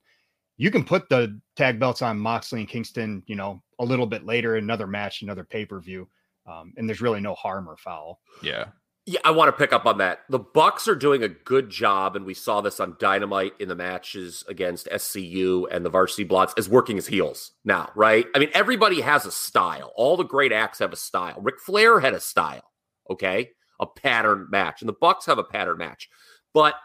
[0.57, 4.25] you can put the tag belts on Moxley and Kingston, you know, a little bit
[4.25, 6.07] later, another match, another pay per view.
[6.47, 8.19] Um, and there's really no harm or foul.
[8.43, 8.65] Yeah.
[9.07, 10.21] Yeah, I want to pick up on that.
[10.29, 13.75] The Bucks are doing a good job, and we saw this on Dynamite in the
[13.75, 18.25] matches against SCU and the Varsity Blonds as working as heels now, right?
[18.33, 19.91] I mean, everybody has a style.
[19.95, 21.39] All the great acts have a style.
[21.39, 22.63] Ric Flair had a style,
[23.07, 26.09] okay, a pattern match, and the Bucks have a pattern match.
[26.53, 26.75] But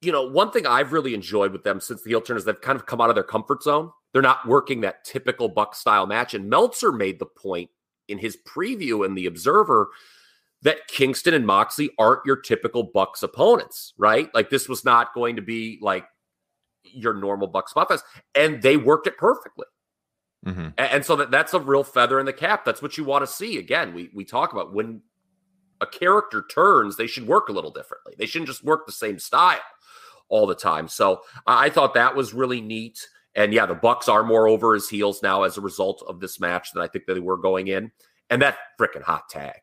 [0.00, 2.60] you know, one thing I've really enjoyed with them since the heel turn is they've
[2.60, 3.90] kind of come out of their comfort zone.
[4.12, 7.70] They're not working that typical Buck style match, and Meltzer made the point
[8.06, 9.88] in his preview in the Observer
[10.62, 14.32] that Kingston and Moxley aren't your typical Bucks opponents, right?
[14.34, 16.04] Like this was not going to be like
[16.82, 17.90] your normal Bucks spot
[18.34, 19.66] and they worked it perfectly.
[20.46, 20.68] Mm-hmm.
[20.78, 22.64] And, so that that's a real feather in the cap.
[22.64, 23.58] That's what you want to see.
[23.58, 25.02] Again, we we talk about when
[25.80, 28.14] a character turns, they should work a little differently.
[28.18, 29.60] They shouldn't just work the same style
[30.28, 30.88] all the time.
[30.88, 33.06] So I thought that was really neat.
[33.34, 36.40] And yeah, the Bucks are more over his heels now as a result of this
[36.40, 37.92] match than I think they were going in.
[38.30, 39.60] And that freaking hot tag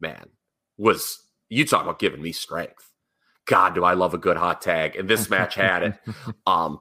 [0.00, 0.28] man,
[0.76, 2.92] was you talk about giving me strength.
[3.46, 4.96] God, do I love a good hot tag.
[4.96, 5.94] And this match had it.
[6.46, 6.80] Um,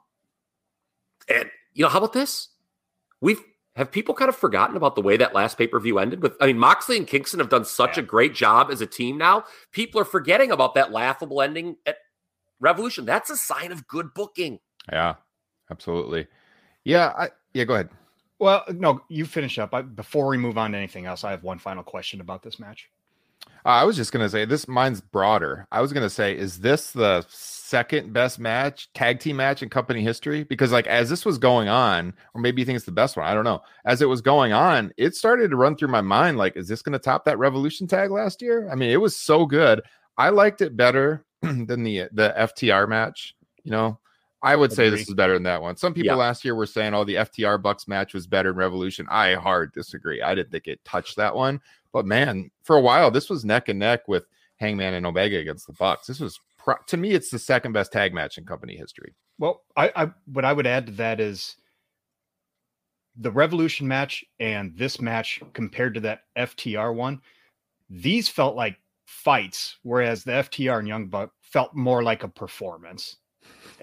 [1.29, 2.49] and you know, how about this?
[3.19, 3.41] We've
[3.77, 6.21] have people kind of forgotten about the way that last pay per view ended?
[6.21, 8.03] With I mean, Moxley and Kingston have done such yeah.
[8.03, 9.43] a great job as a team now.
[9.71, 11.97] People are forgetting about that laughable ending at
[12.59, 13.05] Revolution.
[13.05, 14.59] That's a sign of good booking.
[14.91, 15.15] Yeah,
[15.69, 16.27] absolutely.
[16.83, 17.65] Yeah, I, yeah.
[17.65, 17.89] Go ahead.
[18.39, 19.73] Well, no, you finish up.
[19.73, 22.59] I, before we move on to anything else, I have one final question about this
[22.59, 22.89] match.
[23.65, 24.67] Uh, I was just gonna say this.
[24.67, 25.67] Mine's broader.
[25.71, 30.01] I was gonna say, is this the second best match, tag team match in company
[30.01, 30.43] history?
[30.43, 33.25] Because like as this was going on, or maybe you think it's the best one.
[33.25, 33.61] I don't know.
[33.85, 36.37] As it was going on, it started to run through my mind.
[36.37, 38.69] Like, is this gonna top that Revolution tag last year?
[38.71, 39.81] I mean, it was so good.
[40.17, 43.35] I liked it better than the the FTR match.
[43.63, 43.99] You know,
[44.41, 45.75] I would say this is better than that one.
[45.77, 46.23] Some people yeah.
[46.23, 49.73] last year were saying, "Oh, the FTR Bucks match was better than Revolution." I hard
[49.73, 50.21] disagree.
[50.21, 51.59] I didn't think it touched that one.
[51.97, 55.65] But man, for a while, this was neck and neck with Hangman and Omega against
[55.65, 56.05] the Bucks.
[56.05, 59.15] This was pro- to me, it's the second best tag match in company history.
[59.39, 61.55] Well, I, I what I would add to that is
[63.15, 67.19] the Revolution match and this match compared to that FTR one.
[67.89, 73.17] These felt like fights, whereas the FTR and Young Buck felt more like a performance.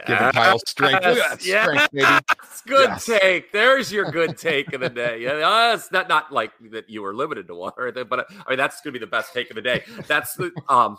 [0.06, 0.92] Giving Kyle strength.
[0.92, 2.04] Look at that Yes, strength, baby.
[2.04, 3.06] yes, good Yes.
[3.06, 3.52] take.
[3.52, 5.20] There's your good take of the day.
[5.20, 8.20] Yeah, uh, it's not not like that you were limited to one, or anything, but
[8.20, 9.82] uh, I mean that's going to be the best take of the day.
[10.08, 10.98] That's the um,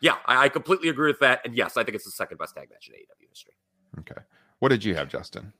[0.00, 2.54] yeah, I, I completely agree with that, and yes, I think it's the second best
[2.54, 3.54] tag match in AEW history.
[3.98, 4.20] Okay.
[4.60, 5.52] What did you have, Justin?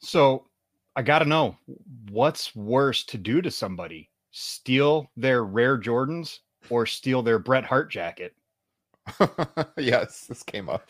[0.00, 0.46] So
[0.96, 1.56] I got to know
[2.10, 7.90] what's worse to do to somebody steal their rare Jordans or steal their Bret Hart
[7.90, 8.34] jacket?
[9.76, 10.88] yes, this came up.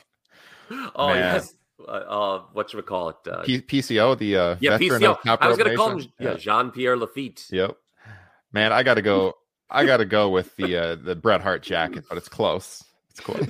[0.95, 1.17] Oh Man.
[1.19, 3.17] yes, uh, uh, what should we call it?
[3.29, 5.19] Uh, P- PCO, the uh, yeah, PCO.
[5.27, 7.47] I was going to call him yeah, Jean Pierre Lafitte.
[7.51, 7.77] Yep.
[8.53, 9.35] Man, I got to go.
[9.71, 12.83] I got to go with the uh, the Bret Hart jacket, but it's close.
[13.11, 13.47] It's close.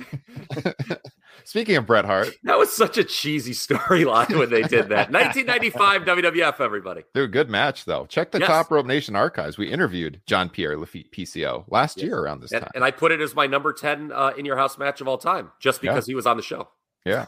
[1.45, 5.11] Speaking of Bret Hart, That was such a cheesy storyline when they did that.
[5.11, 7.03] 1995 WWF, everybody.
[7.13, 8.05] dude, good match though.
[8.05, 8.47] Check the Yes.
[8.47, 9.57] Top Rope Nation archives.
[9.57, 12.05] We interviewed John Pierre Lafitte, PCO, last Yes.
[12.05, 12.71] year around this And, time.
[12.75, 15.17] and I put it as my number 10 uh, in your house match of all
[15.17, 15.91] time, just Yeah.
[15.91, 16.69] because he was on the show.
[17.05, 17.25] Yeah.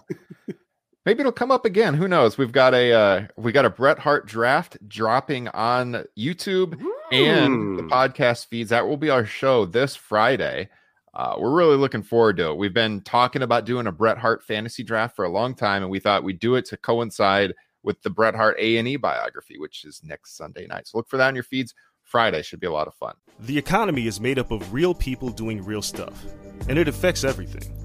[1.06, 1.94] Maybe it'll come up again.
[1.94, 2.38] Who knows?
[2.38, 7.84] We've got a uh, we got a Bret Hart draft dropping on YouTube and the
[7.84, 8.72] podcast feeds.
[8.72, 10.70] That will be our show this Friday.
[11.14, 12.58] Uh, we're really looking forward to it.
[12.58, 15.92] We've been talking about doing a Bret Hart fantasy draft for a long time, and
[15.92, 19.60] we thought we'd do it to coincide with the Bret Hart A and E biography,
[19.60, 20.88] which is next Sunday night.
[20.88, 21.76] So look for that on your feeds.
[22.02, 23.14] Friday should be a lot of fun.
[23.40, 26.26] The economy is made up of real people doing real stuff,
[26.68, 27.85] and it affects everything.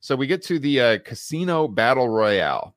[0.00, 2.74] so we get to the uh, Casino Battle Royale,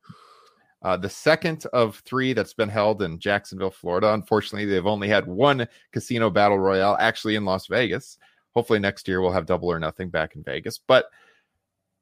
[0.82, 4.12] uh, the second of three that's been held in Jacksonville, Florida.
[4.12, 8.18] Unfortunately, they've only had one Casino Battle Royale actually in Las Vegas.
[8.54, 10.78] Hopefully, next year we'll have double or nothing back in Vegas.
[10.78, 11.06] But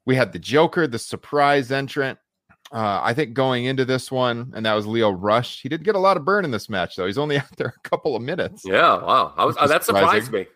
[0.05, 2.19] we had the Joker, the surprise entrant.
[2.73, 5.61] Uh, I think going into this one, and that was Lio Rush.
[5.63, 7.07] He didn't get a lot of burn in this match, though.
[7.07, 9.35] He's only out there a couple of minutes Yeah, wow.
[9.37, 10.47] I was, uh, that surprised me.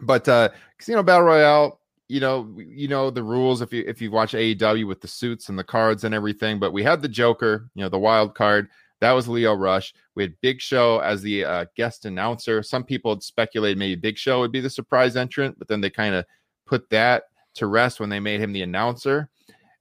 [0.00, 4.10] but uh casino battle royale you know you know the rules if you if you
[4.10, 7.68] watch aew with the suits and the cards and everything but we had the joker
[7.74, 8.68] you know the wild card.
[9.00, 9.94] That was lio rush.
[10.14, 12.62] We had big show as the uh, guest announcer.
[12.62, 15.90] Some people had speculated maybe big show would be the surprise entrant but then they
[15.90, 16.24] kind of
[16.66, 19.28] put that to rest when they made him the announcer.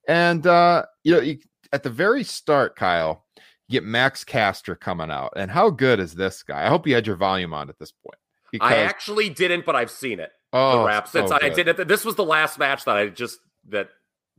[0.07, 1.37] And uh you know you,
[1.73, 3.25] at the very start kyle
[3.67, 5.33] you get max caster coming out.
[5.35, 6.65] And how good is this guy?
[6.65, 8.17] I hope you had your volume on at this point
[8.59, 10.31] I actually didn't, but I've seen it.
[10.53, 11.87] Oh the rap since so I did it.
[11.87, 13.89] This was the last match that I just that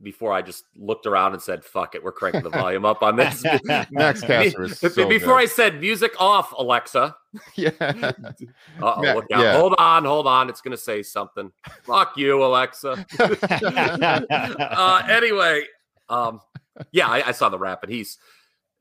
[0.01, 3.15] before I just looked around and said, "Fuck it, we're cranking the volume up on
[3.15, 3.43] this."
[3.91, 5.43] Max Caster is so before good.
[5.43, 7.15] I said music off, Alexa.
[7.55, 7.69] yeah.
[7.79, 9.41] Uh-oh, look out.
[9.41, 9.57] yeah.
[9.57, 10.49] Hold on, hold on.
[10.49, 11.51] It's gonna say something.
[11.83, 13.05] Fuck you, Alexa.
[14.29, 15.63] uh, anyway,
[16.09, 16.41] um,
[16.91, 18.17] yeah, I, I saw the rap, and he's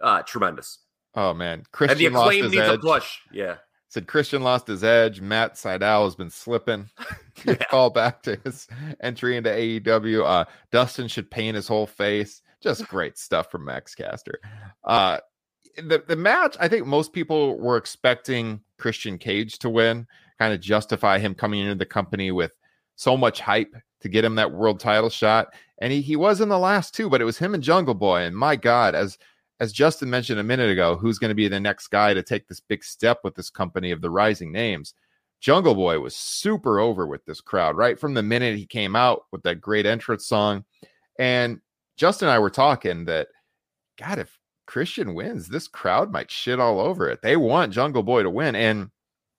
[0.00, 0.78] uh, tremendous.
[1.14, 2.80] Oh man, and the Christian acclaim needs a edge.
[2.80, 3.18] push.
[3.32, 3.56] Yeah.
[3.92, 5.20] Said Christian lost his edge.
[5.20, 6.88] Matt Sydal has been slipping.
[7.44, 7.54] Yeah.
[7.54, 8.68] Call back to his
[9.00, 10.24] entry into AEW.
[10.24, 12.40] Uh, Dustin should paint his whole face.
[12.62, 14.38] Just great stuff from Max Caster.
[14.84, 15.18] Uh,
[15.76, 20.06] the the match, I think most people were expecting Christian Cage to win,
[20.38, 22.52] kind of justify him coming into the company with
[22.94, 25.52] so much hype to get him that world title shot.
[25.80, 28.20] And he, he was in the last two, but it was him and Jungle Boy.
[28.20, 29.18] And my God, as
[29.62, 32.48] as Justin mentioned a minute ago, who's going to be the next guy to take
[32.48, 34.92] this big step with this company of the rising names?
[35.40, 39.22] Jungle Boy was super over with this crowd right from the minute he came out
[39.30, 40.64] with that great entrance song.
[41.16, 41.60] And
[41.96, 43.28] Justin and I were talking that,
[44.00, 47.22] God, if Christian wins, this crowd might shit all over it.
[47.22, 48.90] They want Jungle Boy to win, and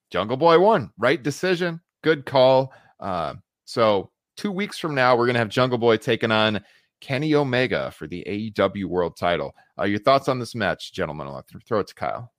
[0.10, 0.90] Jungle Boy won.
[0.98, 2.72] Right decision, good call.
[2.98, 3.34] Uh,
[3.66, 6.64] so two weeks from now, we're gonna have Jungle Boy taking on
[7.04, 9.54] Kenny Omega for the AEW World Title.
[9.78, 11.28] Uh, your thoughts on this match, gentlemen?
[11.28, 12.32] I'll throw it to Kyle.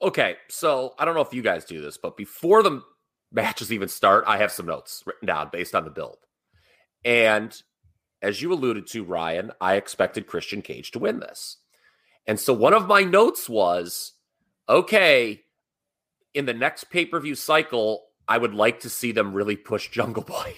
[0.00, 2.80] Okay, so I don't know if you guys do this, but before the
[3.32, 6.18] matches even start, I have some notes written down based on the build.
[7.04, 7.60] And
[8.22, 11.56] as you alluded to, Ryan, I expected Christian Cage to win this.
[12.24, 14.12] And so one of my notes was
[14.68, 15.42] okay,
[16.34, 19.90] in the next pay per view cycle, I would like to see them really push
[19.90, 20.54] Jungle Boy.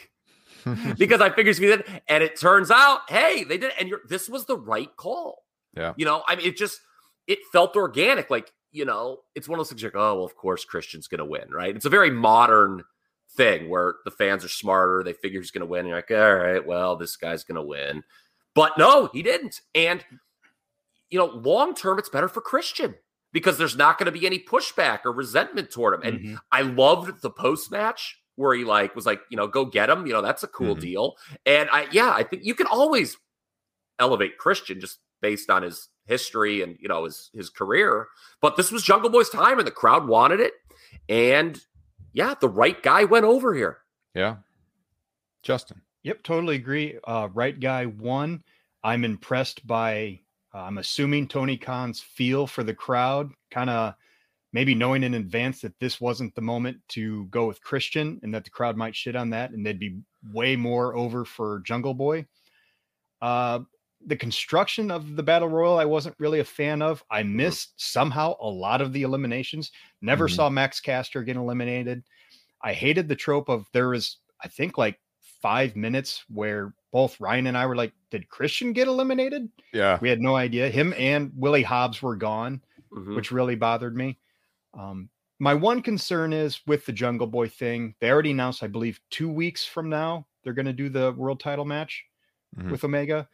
[0.98, 2.02] because I figured it's that.
[2.08, 3.72] And it turns out, hey, they did.
[3.78, 5.44] And you're, this was the right call.
[5.76, 5.94] Yeah.
[5.96, 6.80] You know, I mean, it just,
[7.26, 8.30] it felt organic.
[8.30, 11.08] Like, you know, it's one of those things you're like, oh, well, of course Christian's
[11.08, 11.74] going to win, right?
[11.74, 12.84] It's a very modern
[13.36, 15.02] thing where the fans are smarter.
[15.04, 15.80] They figure he's going to win.
[15.80, 18.02] And you're like, all right, well, this guy's going to win.
[18.54, 19.60] But no, he didn't.
[19.74, 20.04] And
[21.10, 22.94] you know, long term, it's better for Christian
[23.32, 26.02] because there's not going to be any pushback or resentment toward him.
[26.02, 26.38] And Mhm.
[26.52, 30.06] I loved the post match where he like was like, you know, go get him.
[30.06, 30.80] You know, that's a cool Mhm.
[30.80, 31.16] deal.
[31.46, 33.16] And I, yeah, I think you can always
[33.98, 38.08] elevate Christian just based on his history and you know his his career.
[38.40, 40.54] But this was Jungle Boy's time, and the crowd wanted it.
[41.08, 41.60] And
[42.12, 43.78] yeah, the right guy went over here.
[44.14, 44.36] Yeah.
[45.42, 45.82] Justin.
[46.02, 46.98] Yep, totally agree.
[47.04, 48.42] Uh, right guy won.
[48.82, 50.20] I'm impressed by.
[50.54, 53.94] Uh, I'm assuming Tony Khan's feel for the crowd, kind of
[54.52, 58.44] maybe knowing in advance that this wasn't the moment to go with Christian and that
[58.44, 60.00] the crowd might shit on that and they'd be
[60.32, 62.26] way more over for Jungle Boy.
[63.22, 63.60] Uh,
[64.06, 67.04] the construction of the battle royal, I wasn't really a fan of.
[67.10, 69.70] I missed somehow a lot of the eliminations.
[70.00, 70.36] Never Mhm.
[70.36, 72.02] saw Max Caster get eliminated.
[72.62, 77.46] I hated the trope of there was, I think, like five minutes where both Ryan
[77.46, 79.98] and I were like, "Did Christian get eliminated?" Yeah.
[80.00, 80.70] We had no idea.
[80.70, 83.16] Him and Willie Hobbs were gone, Mhm.
[83.16, 84.18] which really bothered me.
[84.74, 87.94] Um, my one concern is with the Jungle Boy thing.
[88.00, 91.40] They already announced, I believe, two weeks from now they're going to do the world
[91.40, 92.04] title match
[92.56, 92.70] Mhm.
[92.70, 93.28] with Omega.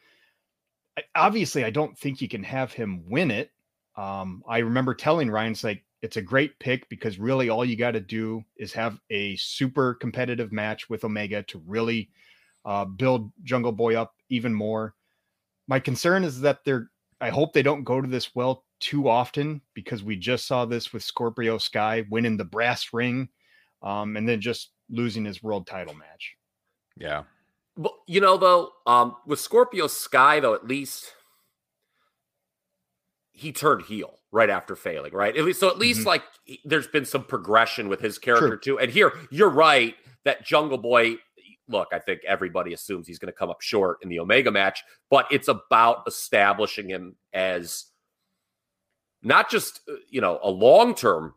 [0.96, 3.52] I, obviously, I don't think you can have him win it.
[3.96, 7.76] Um, I remember telling Ryan, it's like it's a great pick because really all you
[7.76, 12.10] got to do is have a super competitive match with Omega to really
[12.64, 14.94] uh, build Jungle Boy up even more.
[15.68, 16.90] My concern is that they're.
[17.20, 20.92] I hope they don't go to this well too often because we just saw this
[20.92, 23.28] with Scorpio Sky winning the brass ring,
[23.82, 26.36] um, and then just losing his world title match.
[26.96, 27.24] Yeah.
[27.76, 31.12] Well, you know, though, um, with Scorpio Sky, though, at least
[33.32, 35.36] he turned heel right after failing, right?
[35.36, 36.06] At least, so at least Mhm.
[36.06, 36.24] like
[36.64, 38.58] there's been some progression with his character True.
[38.58, 38.78] too.
[38.78, 41.16] And here, you're right that Jungle Boy.
[41.68, 44.84] Look, I think everybody assumes he's going to come up short in the Omega match,
[45.10, 47.86] but it's about establishing him as
[49.26, 51.34] not just uh, you know a long term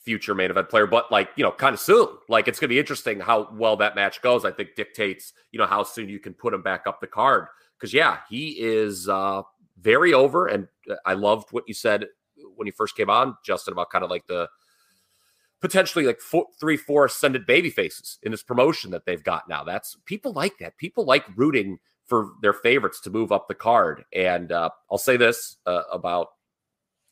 [0.00, 2.08] future main event player, but like, you know, kind of soon.
[2.28, 4.44] Like it's going to be interesting how well that match goes.
[4.44, 7.46] I think dictates, you know, how soon you can put him back up the card.
[7.78, 9.42] Cause yeah, he is uh
[9.80, 10.46] very over.
[10.46, 12.06] And uh, I loved what you said
[12.56, 14.48] when you first came on, Justin, about kind of like the
[15.60, 19.64] potentially like four, three, four ascended baby faces in this promotion that they've got now.
[19.64, 20.76] That's people like that.
[20.76, 24.04] People like rooting for their favorites to move up the card.
[24.12, 26.28] And uh, I'll say this uh, about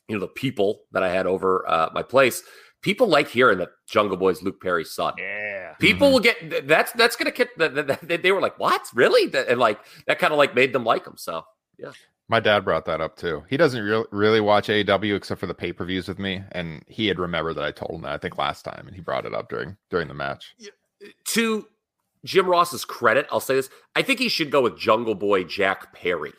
[0.09, 2.43] you know the people that I had over uh, my place.
[2.81, 5.13] People like hearing that Jungle Boy's Luke Perry's son.
[5.17, 5.73] Yeah.
[5.79, 9.29] People will get that's that's gonna get that that- that- they were like what really
[9.33, 11.15] and like that kind of like made them like him.
[11.17, 11.43] So
[11.77, 11.91] yeah.
[12.29, 13.43] My dad brought that up too.
[13.49, 16.83] He doesn't re- really watch AEW except for the pay per views with me, and
[16.87, 19.25] he had remembered that I told him that I think last time, and he brought
[19.25, 20.53] it up during during the match.
[21.29, 21.67] to
[22.23, 25.93] Jim Ross's credit, I'll say this: I think he should go with Jungle Boy Jack
[25.93, 26.33] Perry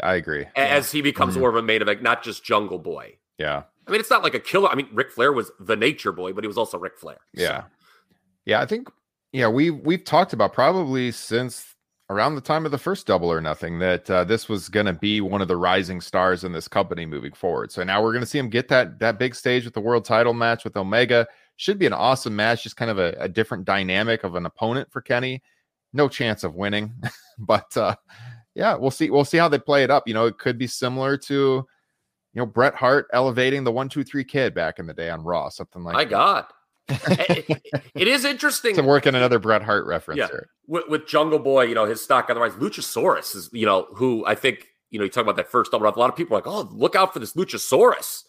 [0.00, 0.46] I agree.
[0.56, 1.40] as he becomes Mhm.
[1.40, 3.18] more of a main event, not just Jungle Boy.
[3.38, 4.68] Yeah, I mean, it's not like a killer.
[4.68, 7.18] I mean, Ric Flair was the Nature Boy, but he was also Ric Flair.
[7.36, 7.64] So- yeah,
[8.44, 8.60] yeah.
[8.60, 8.88] I think
[9.32, 11.74] yeah we we've talked about probably since
[12.08, 14.92] around the time of the first Double or Nothing that uh, this was going to
[14.92, 17.72] be one of the rising stars in this company moving forward.
[17.72, 20.04] So now we're going to see him get that that big stage with the world
[20.04, 21.26] title match with Omega.
[21.56, 24.90] Should be an awesome match, just kind of a, a different dynamic of an opponent
[24.92, 25.42] for Kenny.
[25.92, 26.92] No chance of winning,
[27.38, 27.96] but uh,
[28.56, 29.10] yeah, we'll see.
[29.10, 30.08] We'll see how they play it up.
[30.08, 31.66] You know, it could be similar to you
[32.34, 35.48] know Bret Hart elevating the one two three kid back in the day on Raw,
[35.50, 36.10] something like My that.
[36.10, 36.44] God,
[36.88, 37.62] it,
[37.94, 38.74] it is interesting.
[38.74, 40.28] to work in another Bret Hart reference Yeah.
[40.28, 40.48] here.
[40.66, 44.34] with, with Jungle Boy, you know, his stock otherwise Luchasaurus is, you know, who I
[44.34, 45.96] think, you know, you talk about that first double up.
[45.96, 48.22] A lot of people are like, oh, look out for this Luchasaurus.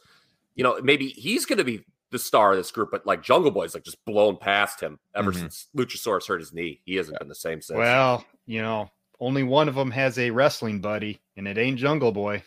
[0.56, 3.52] You know, maybe he's going to be the star of this group, but like Jungle
[3.52, 5.36] Boy's like just blown past him ever Mhm.
[5.40, 6.82] since Luchasaurus hurt his knee.
[6.86, 7.78] He hasn't been the same since.
[7.78, 12.12] Well, you know, only one of them has a wrestling buddy, and it ain't Jungle
[12.12, 12.43] Boy.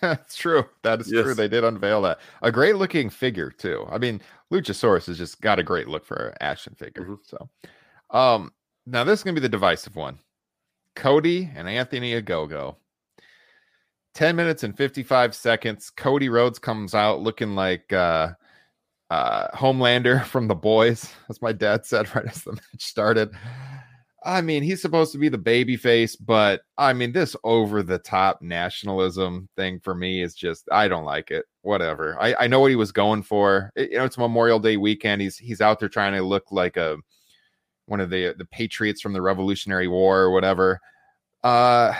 [0.00, 0.64] That's true.
[0.82, 1.34] That is true.
[1.34, 2.20] They did unveil that.
[2.42, 3.86] A great looking figure too.
[3.90, 4.20] I mean,
[4.52, 7.04] Luchasaurus has just got a great look for an action figure.
[7.04, 7.18] Mhm.
[7.24, 7.48] So,
[8.10, 8.52] um,
[8.86, 10.18] now this is gonna be the divisive one.
[10.94, 12.76] Cody and Anthony Ogogo.
[14.14, 15.90] 10 minutes and 55 seconds.
[15.90, 18.32] Cody Rhodes comes out looking like uh
[19.10, 23.30] uh Homelander from the boys, as my dad said right as the match started.
[24.24, 27.98] I mean, he's supposed to be the baby face, but I mean, this over the
[28.00, 31.44] top nationalism thing for me is just I don't like it.
[31.62, 32.20] Whatever.
[32.20, 33.70] I, I know what he was going for.
[33.76, 35.22] It- you know, it's Memorial Day weekend.
[35.22, 36.96] He's he's out there trying to look like a
[37.86, 40.80] one of the the patriots from the Revolutionary War or whatever.
[41.44, 41.94] Uh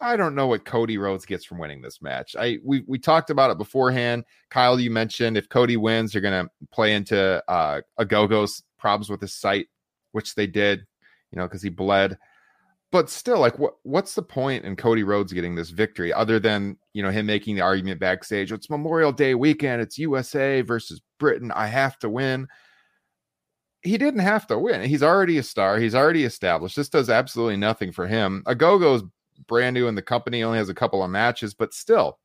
[0.00, 2.34] I don't know what Cody Rhodes gets from winning this match.
[2.38, 4.24] I we we talked about it beforehand.
[4.48, 9.34] Kyle, you mentioned if Cody wins, you're gonna play into uh Ogogo's problems with his
[9.34, 9.66] sight,
[10.12, 10.86] which they did,
[11.32, 12.18] you know, because he bled.
[12.90, 16.76] but still, like, what what's the point in Cody Rhodes getting this victory other than
[16.94, 18.52] you know him making the argument backstage?
[18.52, 19.82] It's Memorial Day weekend.
[19.82, 21.52] It's USA versus Britain.
[21.54, 22.48] I have to win.
[23.82, 24.82] He didn't have to win.
[24.88, 25.78] He's already a star.
[25.78, 26.76] He's already established.
[26.76, 28.42] This does absolutely nothing for him.
[28.46, 29.04] Ogogo's
[29.46, 30.42] brand new in the company.
[30.42, 32.18] Only has a couple of matches, but still,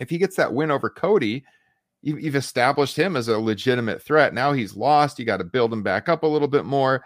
[0.00, 1.44] if he gets that win over Cody,
[2.02, 4.34] you've established him as a legitimate threat.
[4.34, 5.18] Now he's lost.
[5.18, 7.04] You got to build him back up a little bit more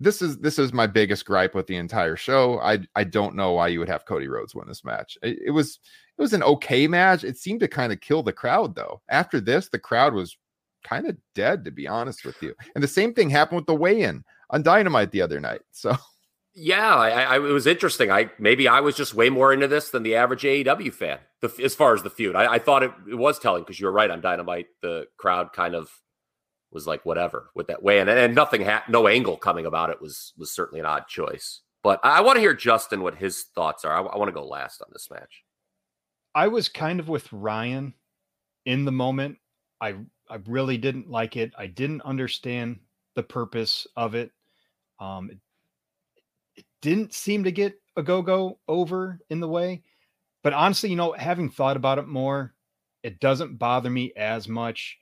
[0.00, 2.60] this is this is my biggest gripe with the entire show.
[2.60, 5.18] I I don't know why you would have Cody Rhodes win this match.
[5.22, 5.80] It, it was
[6.16, 7.24] it was an okay match.
[7.24, 9.00] It seemed to kind of kill the crowd though.
[9.08, 10.36] After this, the crowd was
[10.84, 12.54] kind of dead to be honest with you.
[12.74, 15.62] And the same thing happened with the weigh-in on Dynamite the other night.
[15.72, 15.96] So
[16.54, 18.10] yeah, I, I, it was interesting.
[18.10, 21.18] I maybe I was just way more into this than the average AEW fan.
[21.40, 23.86] The, as far as the feud, I, I thought it, it was telling because you
[23.86, 24.66] were right on Dynamite.
[24.82, 25.88] The crowd kind of
[26.70, 30.00] was like whatever with that way, and, and nothing had no angle coming about it
[30.00, 31.62] was was certainly an odd choice.
[31.82, 33.92] But I, I want to hear Justin what his thoughts are.
[33.92, 35.44] I, I want to go last on this match.
[36.34, 37.94] I was kind of with Ryan
[38.66, 39.38] in the moment.
[39.80, 39.94] I
[40.28, 41.52] I really didn't like it.
[41.56, 42.80] I didn't understand
[43.14, 44.30] the purpose of it.
[45.00, 45.38] Um, it,
[46.56, 49.82] it didn't seem to get Ogogo over in the way.
[50.42, 52.54] But honestly, you know, having thought about it more,
[53.02, 54.98] it doesn't bother me as much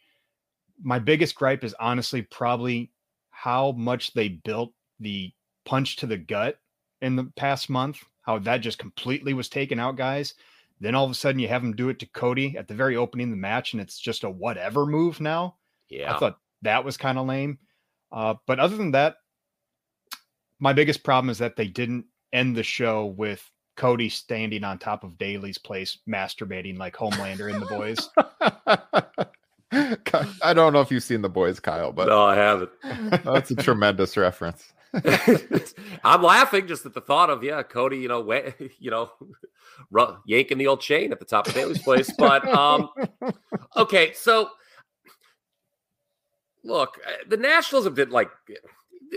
[0.83, 2.91] my biggest gripe is honestly probably
[3.31, 5.33] how much they built the
[5.65, 6.59] punch to the gut
[7.03, 10.35] in the past month, how that just completely was taken out, guys.
[10.81, 12.97] Then all of a sudden you have them do it to Cody at the very
[12.97, 15.57] opening of the match, and it's just a whatever move now.
[15.89, 16.15] Yeah.
[16.15, 17.59] I thought that was kind of lame.
[18.13, 19.17] Uh, but other than that,
[20.59, 25.05] my biggest problem is that they didn't end the show with Cody standing on top
[25.05, 29.29] of Daily's place, masturbating like Homelander and the boys.
[30.43, 32.71] I don't know if you've seen the boys, Kyle, but no, I haven't.
[33.25, 34.73] That's a tremendous reference.
[36.05, 39.11] I'm laughing just at the thought of yeah, Cody, you know, way, you know,
[40.27, 42.11] yanking the old chain at the top of Daily's place.
[42.17, 42.89] But um,
[43.77, 44.51] okay, so
[46.65, 48.31] look, uh, the nationalism did like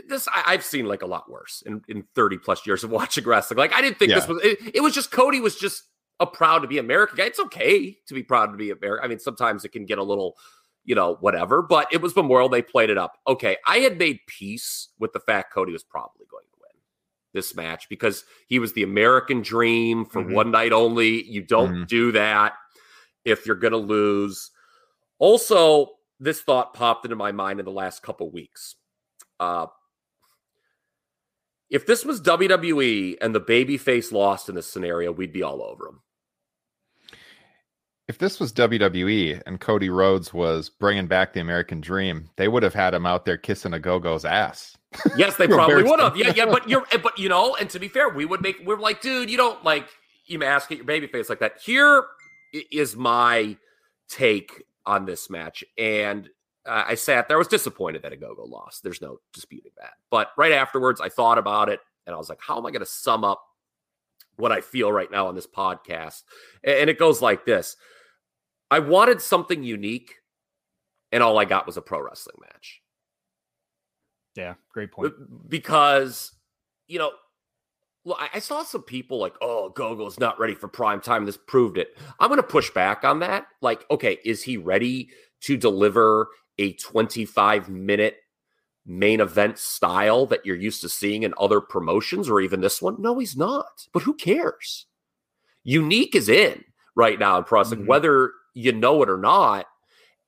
[0.07, 0.27] this.
[0.27, 3.57] I, have seen like a lot worse in, in 30 plus years of watching wrestling.
[3.57, 4.19] Like I didn't think yeah.
[4.19, 4.43] this was.
[4.43, 5.83] It, it was just Cody was just
[6.19, 7.25] a proud to be American guy.
[7.25, 9.05] It's okay to be proud to be American.
[9.05, 10.35] I mean, sometimes it can get a little,
[10.84, 12.49] you know, whatever, but it was Memorial.
[12.49, 13.17] They played it up.
[13.27, 13.57] Okay.
[13.67, 16.82] I had made peace with the fact Cody was probably going to win
[17.34, 20.34] this match because he was the American dream for mm-hmm.
[20.34, 21.23] one night only.
[21.23, 21.84] You don't mm-hmm.
[21.84, 22.53] do that
[23.25, 24.51] if you're going to lose.
[25.19, 28.75] Also, this thought popped into my mind in the last couple weeks.
[29.39, 29.67] Uh,
[31.69, 35.88] if this was WWE and the babyface lost in this scenario, we'd be all over
[35.88, 36.01] him
[38.10, 42.64] if this was WWE and Cody Rhodes was bringing back the American Dream, they would
[42.64, 44.76] have had him out there kissing Ogogo's ass.
[45.16, 46.18] Yes, they probably would have.
[46.18, 48.55] Yeah, yeah, but you're, but you know, and to be fair, we would make.
[48.66, 49.88] We're like, dude, you don't like
[50.26, 51.62] you mask at your baby face like that.
[51.64, 52.05] Here
[52.72, 53.55] is my
[54.07, 56.28] take on this match, and
[56.66, 57.38] uh, I sat there.
[57.38, 58.82] I was disappointed that Ogogo lost.
[58.82, 59.93] There's no disputing that.
[60.10, 62.80] But right afterwards, I thought about it, and I was like, how am I going
[62.80, 63.43] to sum up
[64.38, 66.24] what I feel right now on this podcast?
[66.64, 67.78] And it goes like this
[68.72, 70.15] I wanted something unique,
[71.11, 72.82] and all I got was a pro wrestling match.
[74.36, 75.13] Yeah, great point.
[75.49, 76.32] Because,
[76.88, 77.11] you know,
[78.34, 81.26] I saw some people like, oh, Gogo's not ready for prime time.
[81.26, 81.97] This proved it.
[82.20, 83.47] I'm going to push back on that.
[83.61, 85.09] Like, okay, is he ready
[85.41, 88.17] to deliver a 25 minute
[88.86, 93.01] main event style that you're used to seeing in other promotions or even this one?
[93.01, 93.88] No, he's not.
[93.93, 94.86] But who cares?
[95.63, 96.63] Unique is in
[96.95, 97.89] right now in pro wrestling, mm-hmm.
[97.89, 99.66] whether you know it or not.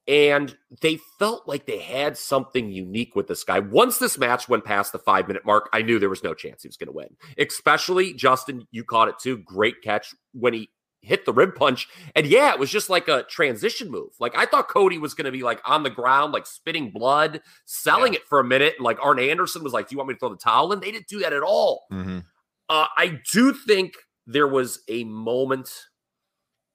[0.08, 3.60] And they felt like they had something unique with this guy.
[3.60, 6.64] Once this match went past the five minute mark, I knew there was no chance
[6.64, 7.16] he was going to win.
[7.38, 9.38] Especially, Justin, you caught it too.
[9.38, 10.70] Great catch when he
[11.02, 11.88] hit the rib punch.
[12.16, 14.10] And yeah, it was just like a transition move.
[14.20, 17.42] Like I thought Cody was going to be like on the ground, like spitting blood,
[17.66, 18.20] selling yeah.
[18.20, 18.76] it for a minute.
[18.78, 20.80] And like Arn Anderson was like, Do you want me to throw the towel in?
[20.80, 21.86] They didn't do that at all.
[21.92, 22.20] Mm-hmm.
[22.70, 23.94] Uh, I do think
[24.28, 25.72] there was a moment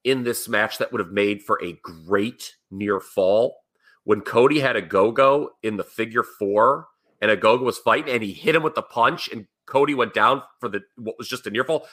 [0.07, 3.57] in this match that would have made for a great near fall
[4.05, 6.87] when Cody had Ogogo in the figure four
[7.21, 10.43] and Ogogo was fighting and he hit him with the punch and Cody went down
[10.61, 11.89] for the what was just a near fall.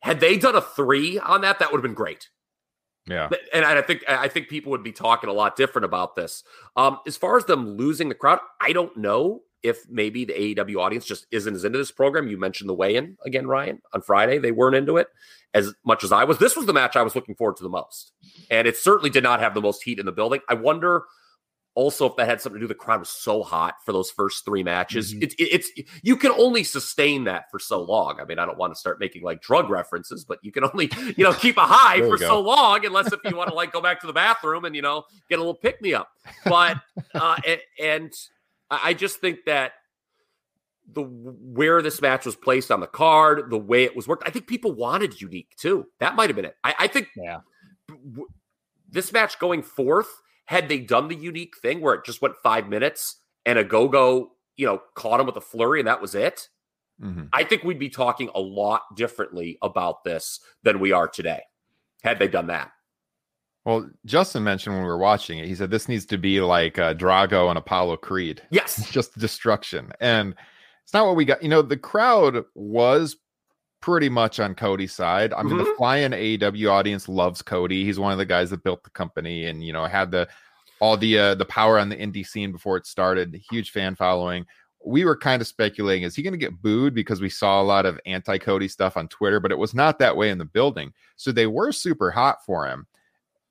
[0.00, 2.28] Had they done a three on that, that would have been great.
[3.08, 6.42] Yeah, and I think I think people would be talking a lot different about this.
[6.76, 10.76] Um, as far as them losing the crowd, I don't know if maybe the AEW
[10.76, 12.28] audience just isn't as into this program.
[12.28, 14.38] You mentioned the weigh-in again, Ryan, on Friday.
[14.38, 15.08] They weren't into it
[15.54, 16.38] as much as I was.
[16.38, 18.12] This was the match I was looking forward to the most.
[18.50, 20.40] And it certainly did not have the most heat in the building.
[20.48, 21.04] I wonder
[21.74, 24.44] also if that had something to do, the crowd was so hot for those first
[24.46, 25.14] three matches.
[25.14, 25.22] Mhm.
[25.22, 25.70] It's it's
[26.02, 28.18] you can only sustain that for so long.
[28.18, 30.90] I mean, I don't want to start making like drug references, but you can only
[31.16, 32.26] you know keep a high for go.
[32.26, 34.80] so long, unless if you want to like go back to the bathroom and you
[34.82, 36.08] know get a little pick me up.
[36.46, 36.78] But
[37.14, 38.12] uh, and, and
[38.70, 39.72] I I just think that
[40.92, 44.30] the where this match was placed on the card, the way it was worked, I
[44.30, 45.86] think people wanted unique too.
[45.98, 46.56] That might have been it.
[46.62, 47.40] I, I think Yeah.
[47.88, 48.28] w-
[48.88, 50.08] this match going forth,
[50.44, 54.64] had they done the unique thing where it just went five minutes and Ogogo, you
[54.66, 56.48] know, caught him with a flurry and that was it,
[57.02, 57.28] Mhm.
[57.32, 61.42] I think we'd be talking a lot differently about this than we are today.
[62.04, 62.70] Had they done that,
[63.66, 66.78] Well, Justin mentioned when we were watching it, he said this needs to be like
[66.78, 68.40] uh, Drago and Apollo Creed.
[68.50, 69.90] yes, just destruction.
[69.98, 70.36] And
[70.84, 71.42] it's not what we got.
[71.42, 73.16] You know, the crowd was
[73.80, 75.32] pretty much on Cody's side.
[75.32, 77.84] I mean, the flying AEW audience loves Cody.
[77.84, 80.28] He's one of the guys that built the company and you know had the
[80.78, 83.34] all the uh, the power on the indie scene before it started.
[83.50, 84.46] Huge fan following.
[84.84, 87.64] We were kind of speculating is he going to get booed because we saw a
[87.64, 90.44] lot of anti Cody stuff on Twitter, but it was not that way in the
[90.44, 90.92] building.
[91.16, 92.86] So they were super hot for him.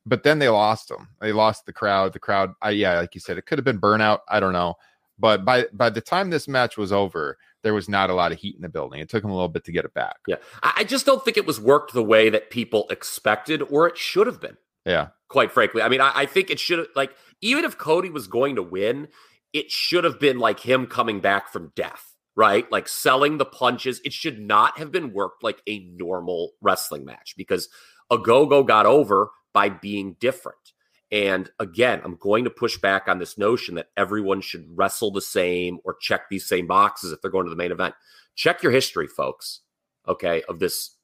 [0.05, 1.09] But then they lost them.
[1.19, 2.13] They lost the crowd.
[2.13, 4.19] The crowd, I, yeah, like you said, it could have been burnout.
[4.29, 4.75] I don't know.
[5.17, 8.37] But by by the time this match was over, there was not a lot of
[8.37, 8.99] heat in the building.
[8.99, 10.17] It took them a little bit to get it back.
[10.27, 13.97] yeah, I, just don't think it was worked the way that people expected or it
[13.97, 14.57] should have been.
[14.85, 15.07] Yeah.
[15.29, 15.81] quite frankly.
[15.81, 18.61] I mean, I, I think it should have like even if Cody was going to
[18.63, 19.07] win,
[19.51, 22.69] it should have been like him coming back from death, right?
[22.71, 24.01] Like selling the punches.
[24.05, 27.69] It should not have been worked like a normal wrestling match because
[28.11, 30.73] Ogogo got over by being different.
[31.11, 35.21] And again, I'm going to push back on this notion that everyone should wrestle the
[35.21, 37.95] same or check these same boxes if they're going to the main event.
[38.35, 39.61] Check your history, folks,
[40.07, 40.97] okay, of this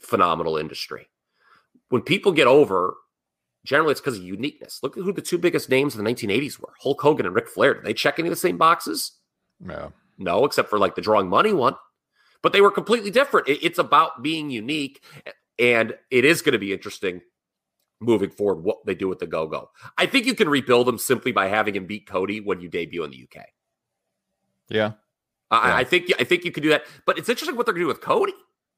[0.00, 1.08] phenomenal industry.
[1.90, 2.96] When people get over,
[3.64, 4.80] generally it's because of uniqueness.
[4.82, 7.48] Look at who the two biggest names in the 1980s were Hulk Hogan and Ric
[7.48, 7.74] Flair.
[7.74, 9.12] Did they check any of the same boxes?
[9.60, 9.92] No.
[10.18, 11.74] No, except for like the drawing money one.
[12.42, 13.48] But they were completely different.
[13.48, 15.04] It- it's about being unique.
[15.58, 17.20] And it is going to be interesting
[18.00, 19.70] moving forward what they do with the go go.
[19.98, 23.04] I think you can rebuild him simply by having him beat Cody when you debut
[23.04, 23.44] in the UK.
[24.68, 24.92] Yeah.
[25.50, 25.76] I, Yeah.
[25.76, 26.84] I think I think you could do that.
[27.06, 28.32] But it's interesting what they're going to do with Cody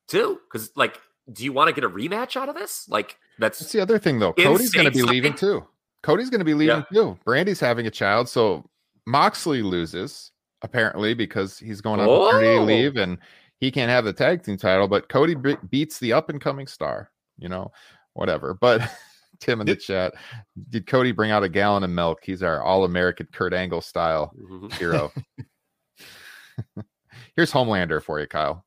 [0.08, 0.40] too.
[0.50, 0.98] Because like,
[1.32, 2.88] do you want to get a rematch out of this?
[2.88, 4.32] Like, that's That's the other thing though.
[4.32, 5.64] Cody's going to be leaving too.
[6.02, 7.16] Cody's going to be leaving too.
[7.24, 8.68] Brandi's having a child, so
[9.06, 12.64] Moxley loses apparently because he's going on paternity Oh.
[12.64, 13.18] leave and
[13.58, 14.88] he can't have the tag team title.
[14.88, 17.10] But Cody be- beats the up and coming star.
[17.38, 17.70] You know,
[18.14, 18.54] whatever.
[18.54, 18.80] But
[19.42, 20.14] Tim in the chat,
[20.70, 22.20] did Cody bring out a gallon of milk?
[22.22, 24.72] He's our all American Kurt Angle style Mhm.
[24.78, 25.12] hero.
[27.36, 28.64] Here's Homelander for you, Kyle.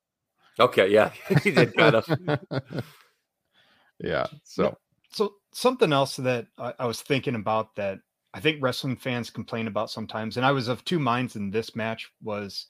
[0.60, 0.88] okay.
[0.92, 1.12] Yeah,
[1.44, 2.06] he did kind of.
[4.00, 4.28] yeah.
[4.44, 4.78] So
[5.12, 8.00] So something else that I, I was thinking about that
[8.34, 11.76] I think wrestling fans complain about sometimes, and I was of two minds in this
[11.76, 12.68] match was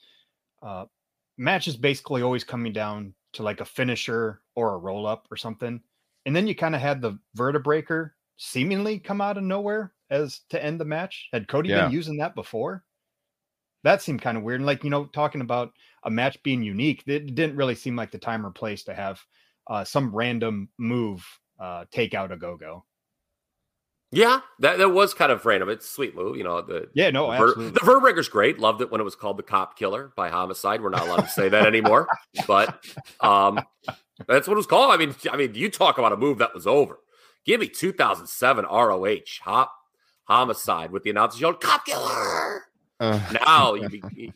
[0.62, 0.86] uh
[1.38, 5.38] match is basically always coming down to like a finisher or a roll up or
[5.38, 5.82] something.
[6.26, 10.64] And then you kind of had the vertebreaker seemingly come out of nowhere as to
[10.64, 11.30] end the match.
[11.32, 11.84] Had Cody Yeah.
[11.84, 12.84] been using that before?
[13.84, 14.60] That seemed kind of weird.
[14.60, 15.72] And like, you know, talking about
[16.04, 19.22] a match being unique, it didn't really seem like the time or place to have
[19.68, 21.24] uh, some random move
[21.60, 22.84] uh, take out Ogogo.
[24.12, 25.70] Yeah, that, that was kind of random.
[25.70, 26.62] It's sweet move, you know.
[26.62, 28.60] The Yeah, no, the, Ver- the Vertebreaker's great.
[28.60, 30.82] Loved it when it was called the Cop Killer by Homicide.
[30.82, 32.08] We're not allowed to say that anymore,
[32.48, 32.84] but
[33.20, 33.60] um,
[34.28, 34.92] that's what it was called.
[34.94, 37.00] I mean, I mean, you talk about a move that was over.
[37.46, 39.72] Give me 2007 ROH Hop
[40.24, 42.64] Homicide with the announcers yelling "Cop Killer."
[43.00, 44.34] uh, Now you'd be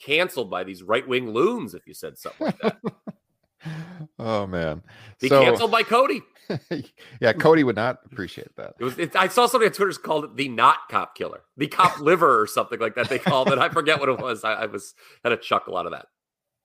[0.00, 2.76] canceled by these right wing loons if you said something like that.
[4.18, 4.82] oh man.
[5.20, 6.22] Be So- canceled by Cody.
[7.20, 8.74] yeah, Cody would not appreciate that.
[8.78, 8.98] It was.
[8.98, 12.40] It, I saw somebody on Twitter's called it the not cop killer, the cop liver
[12.42, 13.08] or something like that.
[13.08, 13.58] They called it.
[13.58, 14.44] I forget what it was.
[14.44, 16.06] I, I was had a chuckle out of that.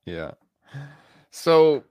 [0.05, 0.31] Yeah.
[1.31, 1.83] So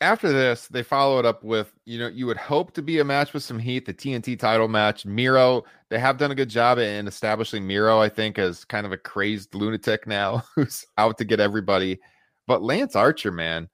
[0.00, 3.04] after this, they follow it up with, you know, you would hope to be a
[3.04, 5.06] match with some heat, the TNT title match.
[5.06, 8.92] Miro, they have done a good job in establishing Miro, I think, as kind of
[8.92, 11.98] a crazed lunatic now who's out to get everybody.
[12.46, 13.68] But Lance Archer, man,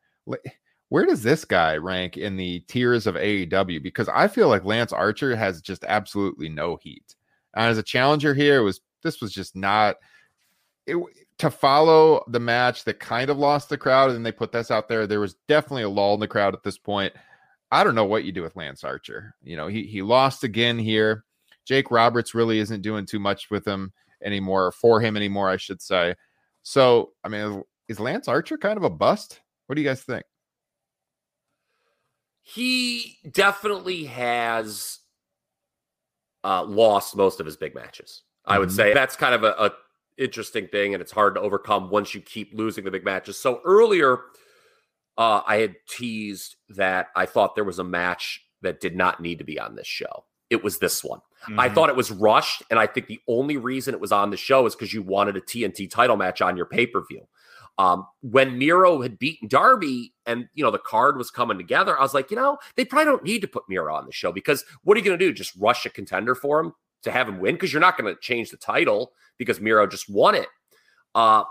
[0.88, 3.82] where does this guy rank in the tiers of AEW?
[3.82, 7.16] Because I feel like Lance Archer has just absolutely no heat.
[7.54, 9.96] And as a challenger here, it was this was just not
[10.86, 10.96] it,
[11.42, 14.88] to follow the match that kind of lost the crowd and they put this out
[14.88, 17.12] there there was definitely a lull in the crowd at this point.
[17.70, 19.34] I don't know what you do with lance archer.
[19.42, 21.24] You know he he lost again here.
[21.64, 23.92] Jake roberts really isn't doing too much with him
[24.24, 26.14] anymore or for him anymore i should say.
[26.62, 29.40] So i mean is lance archer kind of a bust?
[29.66, 30.24] What do you guys think?
[32.42, 34.98] He definitely has
[36.44, 38.22] uh, lost most of his big matches.
[38.44, 38.76] I would Mhm.
[38.76, 38.94] say.
[38.94, 39.70] That's kind of a, a
[40.22, 43.38] interesting thing, and it's hard to overcome once you keep losing the big matches.
[43.38, 44.20] So earlier,
[45.18, 49.38] uh, I had teased that I thought there was a match that did not need
[49.38, 50.24] to be on this show.
[50.48, 51.20] It was this one.
[51.58, 51.74] I Mhm.
[51.74, 54.64] thought it was rushed, and I think the only reason it was on the show
[54.66, 57.26] is because you wanted a TNT title match on your pay per view.
[57.78, 62.02] Um, when Miro had beaten Darby and you know the card was coming together, I
[62.02, 64.64] was like, you know, they probably don't need to put Miro on the show because
[64.84, 65.32] what are you going to do?
[65.32, 67.54] Just rush a contender for him to have him win?
[67.54, 70.48] Because you're not going to change the title because Miro just won it.
[71.14, 71.44] Uh,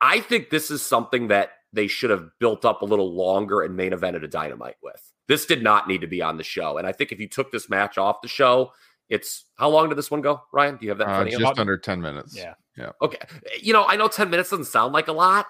[0.00, 3.76] I think this is something that they should have built up a little longer and
[3.76, 5.12] main evented a dynamite with.
[5.26, 6.78] This did not need to be on the show.
[6.78, 8.72] And I think if you took this match off the show,
[9.08, 10.76] it's how long did this one go, Ryan?
[10.76, 11.08] Do you have that?
[11.08, 12.36] Uh, front of just under 10 minutes.
[12.36, 12.54] Yeah.
[12.76, 12.90] Yeah.
[13.02, 13.18] Okay.
[13.60, 15.46] You know, I know 10 minutes doesn't sound like a lot,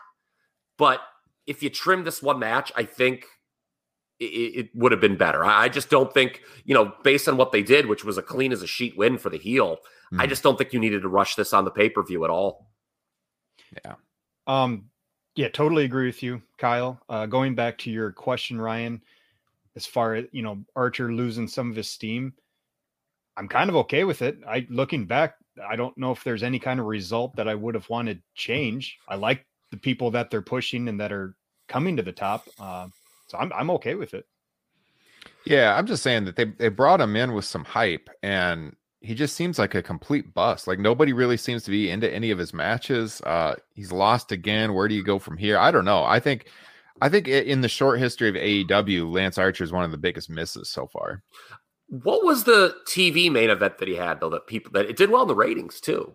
[0.77, 1.01] but
[1.47, 3.27] if you trim this one match, I think
[4.21, 5.45] it, it would have been better.
[5.45, 8.23] I I just don't think, you know, based on what they did, which was a
[8.23, 9.79] clean as a sheet win for the heel,
[10.19, 10.29] I Mhm.
[10.31, 12.71] just don't think you needed to rush this on the pay per view at all.
[13.85, 13.95] Yeah.
[14.47, 14.91] Um,
[15.35, 17.01] yeah, totally agree with you, Kyle.
[17.09, 19.03] Uh, going back to your question, Ryan,
[19.77, 22.33] as far as you know, Archer losing some of his steam,
[23.37, 24.39] I'm kind of okay with it.
[24.49, 27.75] I looking back, I don't know if there's any kind of result that I would
[27.75, 28.99] have wanted change.
[29.07, 31.37] I like the people that they're pushing and that are
[31.69, 32.89] coming to the top, uh,
[33.29, 34.27] so I'm I'm okay with it.
[35.45, 39.15] Yeah, I'm just saying that they they brought him in with some hype, and he
[39.15, 40.67] just seems like a complete bust.
[40.67, 43.21] Like nobody really seems to be into any of his matches.
[43.23, 44.75] Uh, he's lost again.
[44.75, 45.59] Where do you go from here?
[45.59, 46.03] I don't know.
[46.05, 46.47] I think,
[47.01, 50.29] I think in the short history of AEW, Lance Archer is one of the biggest
[50.29, 51.23] misses so far.
[51.89, 54.31] What was the TV main event that he had though?
[54.31, 56.15] That people that it did well in the ratings too.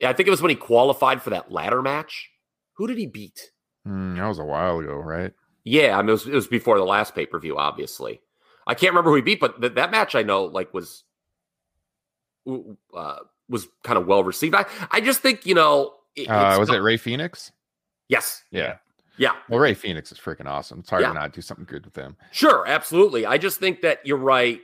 [0.00, 2.30] Yeah, I think it was when he qualified for that ladder match.
[2.74, 3.50] Who did he beat?
[3.84, 5.32] Hmm, that was a while ago, right?
[5.64, 7.56] Yeah, I mean it was, it was before the last pay per view.
[7.56, 8.20] Obviously,
[8.66, 11.04] I can't remember who he beat, but th- that match I know like was
[12.94, 13.16] uh,
[13.48, 14.54] was kind of well received.
[14.54, 17.52] I I just think you know it, Uh, was not- it Rey Fenix?
[18.08, 18.76] Yes, Yeah.
[19.16, 20.80] yeah, Well, Rey Fenix is freaking awesome.
[20.80, 21.08] It's hard Yeah.
[21.08, 22.16] to not do something good with him.
[22.32, 23.24] Sure, absolutely.
[23.24, 24.60] I just think that you're right.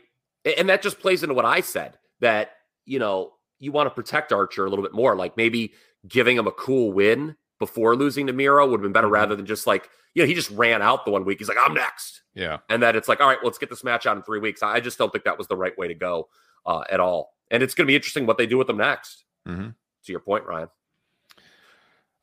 [0.59, 2.53] And that just plays into what I said that,
[2.85, 5.17] you know, you want to protect Archer a little bit more.
[5.17, 5.73] Like maybe
[6.07, 9.13] giving him a cool win before losing to Miro would have been better Mhm.
[9.13, 11.39] rather than just like, you know, he just ran out the one week.
[11.39, 12.23] He's like, I'm next.
[12.35, 12.59] Yeah.
[12.69, 14.63] And then it's like, all right, well, let's get this match out in three weeks.
[14.63, 16.29] I just don't think that was the right way to go
[16.67, 17.37] uh, at all.
[17.51, 19.25] And it's going to be interesting what they do with them next.
[19.47, 19.75] Mhm.
[20.07, 20.69] To your point, Ryan.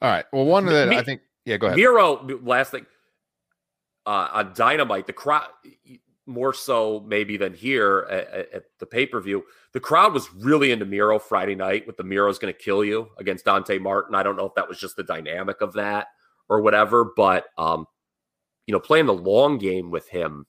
[0.02, 0.26] All right.
[0.34, 1.22] Well, one of the I think.
[1.46, 1.58] Yeah.
[1.58, 1.78] Go ahead.
[1.78, 2.86] Miro, last thing
[4.06, 5.48] uh, on Dynamite, the crowd
[6.28, 9.44] more so maybe than here at, at- the pay per view.
[9.74, 13.10] The crowd was really into Miro Friday night with the Miro's going to kill you
[13.18, 14.14] against Dante Martin.
[14.16, 16.08] I don't know if that was just the dynamic of that
[16.50, 17.86] or whatever, but um,
[18.66, 20.46] you know, playing the long game with him.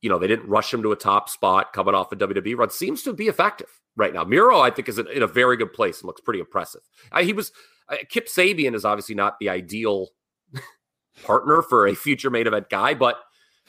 [0.00, 2.70] You know, they didn't rush him to a top spot coming off a WWE run.
[2.70, 4.22] Seems to be effective right now.
[4.24, 6.82] Miro, I think, is in a very good place and looks pretty impressive.
[7.10, 7.52] Uh, he was
[7.88, 10.08] uh, Kip Sabian is obviously not the ideal
[11.24, 13.16] partner for a future main event guy, but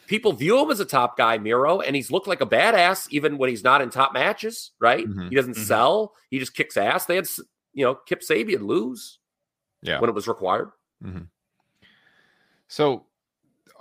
[0.10, 3.38] people view him as a top guy, Miro, and he's looked like a badass even
[3.38, 5.08] when he's not in top matches, right?
[5.08, 5.30] Mhm.
[5.30, 5.66] He doesn't Mhm.
[5.66, 7.06] sell, he just kicks ass.
[7.06, 7.28] They had,
[7.74, 9.20] you know, Kip Sabian lose
[9.84, 10.00] Yeah.
[10.02, 10.72] when it was required.
[12.68, 13.06] So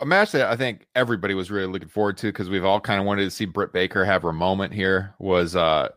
[0.00, 3.00] a match that I think everybody was really looking forward to because we've all kind
[3.00, 5.88] of wanted to see Britt Baker have her moment here was uh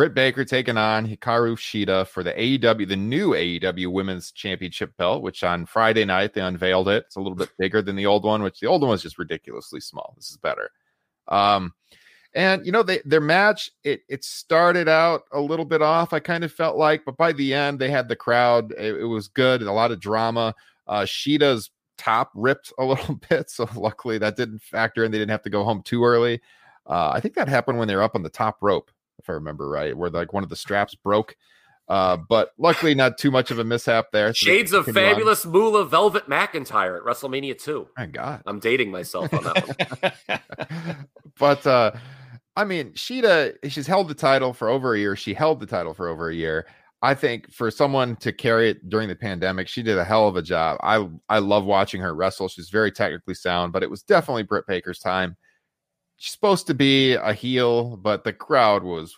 [0.00, 5.22] Britt Baker taking on Hikaru Shida for the AEW, the new AEW Women's Championship belt,
[5.22, 7.04] which on Friday night they unveiled it.
[7.04, 9.18] It's a little bit bigger than the old one, which the old one was just
[9.18, 10.14] ridiculously small.
[10.16, 10.70] This is better.
[11.28, 11.74] Um,
[12.32, 16.14] and you know, they their match it it started out a little bit off.
[16.14, 18.72] I kind of felt like, but by the end they had the crowd.
[18.78, 20.54] It, it was good, and a lot of drama.
[20.86, 25.12] Uh, Shida's top ripped a little bit, so luckily that didn't factor in.
[25.12, 26.40] They didn't have to go home too early.
[26.86, 28.90] Uh, I think that happened when they were up on the top rope,
[29.22, 31.36] if I remember right, where like one of the straps broke.
[31.88, 34.32] Uh, but luckily, not too much of a mishap there.
[34.32, 35.14] Shades of continue on.
[35.14, 37.88] fabulous Moolah Velvet McIntyre at WrestleMania 2.
[37.98, 38.42] My God.
[38.46, 40.96] I'm dating myself on that one.
[41.38, 41.90] but uh
[42.56, 45.16] I mean, Shida, she's held the title for over a year.
[45.16, 46.66] She held the title for over a year.
[47.02, 50.36] I think for someone to carry it during the pandemic, she did a hell of
[50.36, 50.78] a job.
[50.82, 52.48] I I love watching her wrestle.
[52.48, 55.36] She's very technically sound, but it was definitely Britt Baker's time.
[56.20, 59.16] She's supposed to be a heel, but the crowd was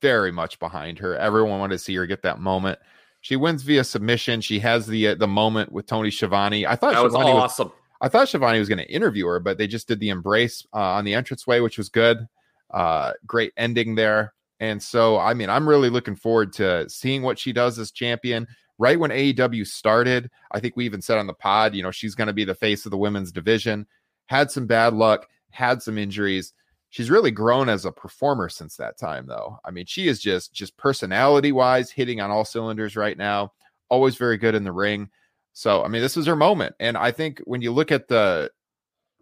[0.00, 1.16] very much behind her.
[1.16, 2.78] Everyone wanted to see her get that moment.
[3.22, 4.40] She wins via submission.
[4.40, 6.64] She has the uh, the moment with Tony Schiavone.
[6.64, 7.72] I thought That was Schiavone was awesome.
[8.00, 10.78] I thought Schiavone was going to interview her, but they just did the embrace uh,
[10.78, 12.24] on the entranceway, which was good.
[12.70, 14.32] Uh, great ending there.
[14.60, 18.46] And so, I mean, I'm really looking forward to seeing what she does as champion.
[18.78, 22.14] Right when AEW started, I think we even said on the pod, you know, she's
[22.14, 23.88] going to be the face of the women's division.
[24.26, 26.52] Had some bad luck, had some injuries.
[26.90, 29.58] She's really grown as a performer since that time, though.
[29.64, 33.52] I mean, she is just just personality wise hitting on all cylinders right now.
[33.88, 35.10] Always very good in the ring.
[35.52, 38.50] So, I mean, this is her moment, and I think when you look at the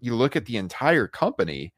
[0.01, 1.73] you look at the entire company,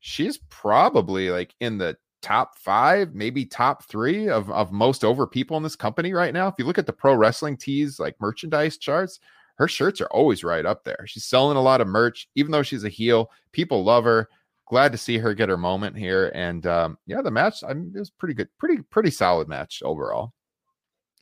[0.00, 5.56] she's probably like in the top five, maybe top three of, of most over people
[5.56, 6.48] in this company right now.
[6.48, 9.20] If you look at the pro wrestling tees like merchandise charts,
[9.56, 11.04] her shirts are always right up there.
[11.06, 13.30] She's selling a lot of merch, even though she's a heel.
[13.52, 14.28] People love her.
[14.68, 16.30] Glad to see her get her moment here.
[16.34, 19.82] And um, yeah, the match I mean, it was pretty good, pretty pretty solid match
[19.84, 20.32] overall.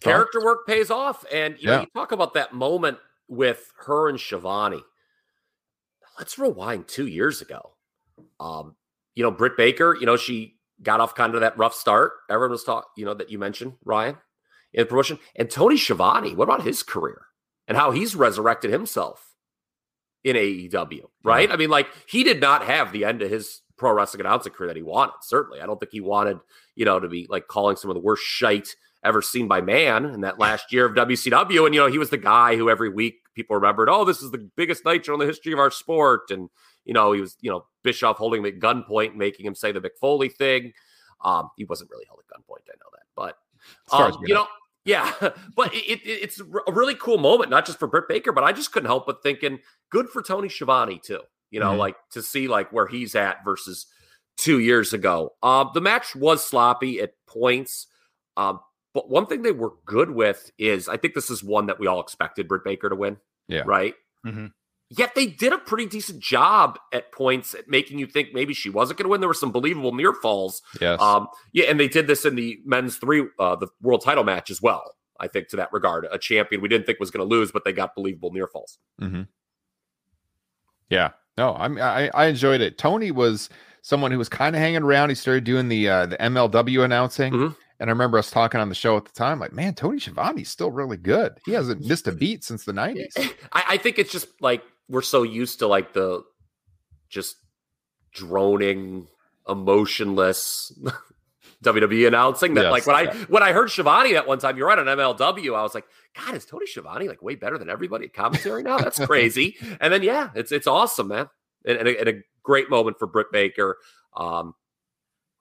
[0.00, 1.76] Character work pays off, and you Yeah.
[1.76, 4.82] know you talk about that moment with her and Schiavone.
[6.18, 7.74] Let's rewind two years ago.
[8.38, 8.76] Um,
[9.14, 9.96] you know, Britt Baker.
[9.98, 12.12] You know, she got off kind of that rough start.
[12.30, 12.88] Everyone was talking.
[12.96, 14.16] You know that you mentioned Ryan
[14.72, 16.34] in the promotion, and Tony Schiavone.
[16.34, 17.22] What about his career
[17.68, 19.34] and how he's resurrected himself
[20.22, 21.04] in AEW?
[21.22, 21.50] Right.
[21.50, 24.68] I mean, like he did not have the end of his pro wrestling announcing career
[24.68, 25.14] that he wanted.
[25.22, 26.38] Certainly, I don't think he wanted
[26.74, 30.06] you know to be like calling some of the worst shite ever seen by man
[30.06, 31.66] in that last year of WCW.
[31.66, 34.30] And, you know, he was the guy who every week people remembered, oh, this is
[34.30, 36.30] the biggest nitro in the history of our sport.
[36.30, 36.48] And,
[36.84, 39.80] you know, he was, you know, Bischoff holding him at gunpoint, making him say the
[39.80, 40.72] Mick Foley thing.
[41.22, 43.06] Um, he wasn't really held at gunpoint, I know that.
[43.14, 43.38] But,
[43.86, 44.46] As far as um, you know.
[44.84, 45.12] Yeah,
[45.56, 48.52] but it, it, it's a really cool moment, not just for Britt Baker, but I
[48.52, 49.58] just couldn't help but thinking,
[49.90, 51.20] good for Tony Schiavone too.
[51.50, 51.78] You know, Mhm.
[51.78, 53.86] like to see like where he's at versus
[54.36, 55.32] two years ago.
[55.42, 57.86] Um, the match was sloppy at points.
[58.36, 58.58] Um,
[58.92, 61.86] but one thing they were good with is I think this is one that we
[61.86, 63.18] all expected Britt Baker to win.
[63.48, 63.62] Yeah.
[63.64, 63.94] Right.
[64.26, 64.52] Mhm.
[64.90, 68.70] Yet they did a pretty decent job at points at making you think maybe she
[68.70, 69.20] wasn't going to win.
[69.20, 70.62] There were some believable near falls.
[70.80, 71.00] Yes.
[71.00, 74.50] Um, yeah, and they did this in the men's three, uh, the world title match
[74.50, 74.94] as well.
[75.18, 77.64] I think to that regard, a champion we didn't think was going to lose, but
[77.64, 78.78] they got believable near falls.
[79.00, 79.22] Mm-hmm.
[80.90, 82.78] Yeah, no, I'm I, I enjoyed it.
[82.78, 83.48] Tony was
[83.82, 85.08] someone who was kind of hanging around.
[85.08, 87.56] He started doing the uh, the MLW announcing, Mhm.
[87.80, 90.48] and I remember us talking on the show at the time, like, man, Tony Schiavone's
[90.50, 91.38] still really good.
[91.46, 93.16] He hasn't missed a beat since the '90s.
[93.52, 96.22] I, I think it's just like we're so used to like the
[97.08, 97.36] just
[98.12, 99.06] droning,
[99.48, 100.72] emotionless
[101.64, 104.66] WWE announcing that Yes, like when I when I heard Schiavone that one time, you're
[104.68, 108.06] right on MLW, I was like, God, is Tony Schiavone like way better than everybody
[108.06, 108.78] at commentary now?
[108.78, 109.56] That's crazy.
[109.80, 111.28] and then yeah, it's it's awesome, man.
[111.66, 112.12] And, and, a, and a
[112.42, 113.78] great moment for Britt Baker.
[114.16, 114.54] Um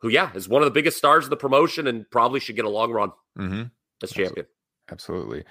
[0.02, 2.66] who, yeah, is one of the biggest stars of the promotion and probably should get
[2.66, 3.64] a long run Mm-hmm.
[4.02, 4.46] as champion.
[4.92, 5.40] Absolutely.
[5.40, 5.46] Be-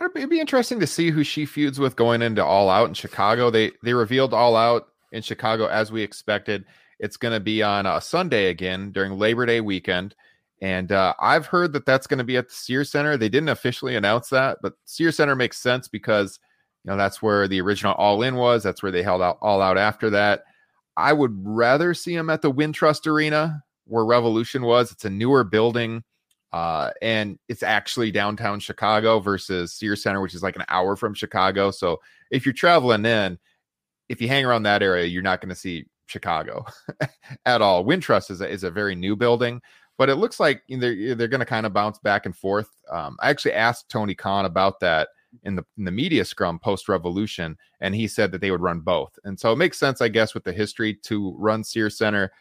[0.00, 3.50] It'd be interesting to see who she feuds with going into All Out in Chicago.
[3.50, 6.64] They they revealed All Out in Chicago as we expected.
[6.98, 10.14] It's going to be on a Sunday again during Labor Day weekend,
[10.60, 13.16] and uh, I've heard that that's going to be at the Sears Center.
[13.16, 16.38] They didn't officially announce that, but Sears Center makes sense because
[16.84, 18.62] you know that's where the original All In was.
[18.62, 20.44] That's where they held out All Out after that.
[20.96, 24.92] I would rather see them at the Wintrust Arena where Revolution was.
[24.92, 26.04] It's a newer building
[26.56, 31.12] uh, and it's actually downtown Chicago versus Sears Center, which is like an hour from
[31.12, 31.70] Chicago.
[31.70, 32.00] So
[32.30, 33.38] if you're traveling in,
[34.08, 36.64] if you hang around that area, you're not going to see Chicago
[37.44, 37.84] at all.
[37.84, 39.60] Wintrust is a, is a very new building,
[39.98, 42.70] but it looks like they're they're going to kind of bounce back and forth.
[42.90, 45.08] Um, I actually asked Tony Khan about that
[45.42, 48.80] in the in the media scrum post Revolution, and he said that they would run
[48.80, 49.18] both.
[49.24, 52.32] And so it makes sense, I guess, with the history to run Sears Center.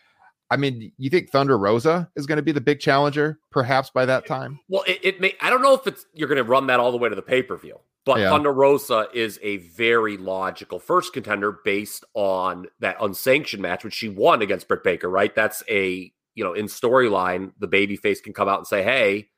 [0.51, 4.05] I mean, you think Thunder Rosa is going to be the big challenger, perhaps by
[4.05, 4.59] that time?
[4.69, 5.33] Well, it, it may.
[5.41, 7.21] I don't know if it's you're going to run that all the way to the
[7.21, 8.29] pay per view, but Yeah.
[8.29, 14.07] Thunder Rosa is a very logical first contender based on that unsanctioned match, which she
[14.07, 15.09] won against Britt Baker.
[15.09, 15.33] Right?
[15.33, 19.29] That's a you know in storyline, the babyface can come out and say, "Hey,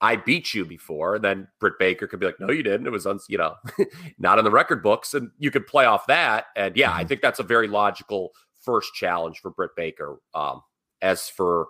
[0.00, 2.86] I beat you before." And then Britt Baker could be like, "No, you didn't.
[2.86, 3.56] It was uns- you know
[4.18, 6.46] not in the record books," and you could play off that.
[6.56, 7.08] And yeah, I mm-hmm.
[7.08, 8.32] think that's a very logical
[8.66, 10.18] first challenge for Britt Baker.
[10.34, 10.60] Um,
[11.00, 11.68] as for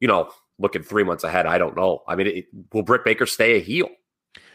[0.00, 2.02] you know, looking three months ahead, I don't know.
[2.08, 3.88] I mean, it, will Britt Baker stay a heel?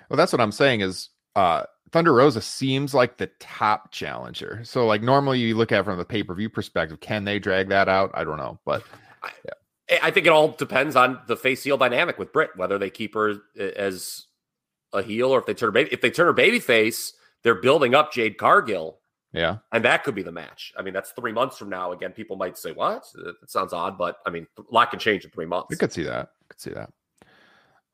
[0.09, 4.61] Well, that's what I'm saying is uh Thunder Rosa seems like the top challenger.
[4.63, 7.87] So like normally you look at it from the pay-per-view perspective, can they drag that
[7.87, 8.11] out?
[8.13, 8.83] I don't know, but
[9.23, 9.29] I-
[10.01, 13.13] I think it all depends on the face heel dynamic with Britt, whether they keep
[13.13, 14.25] her as
[14.93, 15.89] a heel or if they turn her baby.
[15.93, 18.97] If they turn her baby face, they're building up Jade Cargill,
[19.35, 19.57] yeah.
[19.71, 20.73] and that could be the match.
[20.77, 21.91] I mean, that's three months from now.
[21.91, 23.05] Again, people might say, "What?
[23.13, 25.67] That sounds odd," but I mean, a lot can change in three months.
[25.69, 26.29] We could see that.
[26.41, 26.91] We Could see that.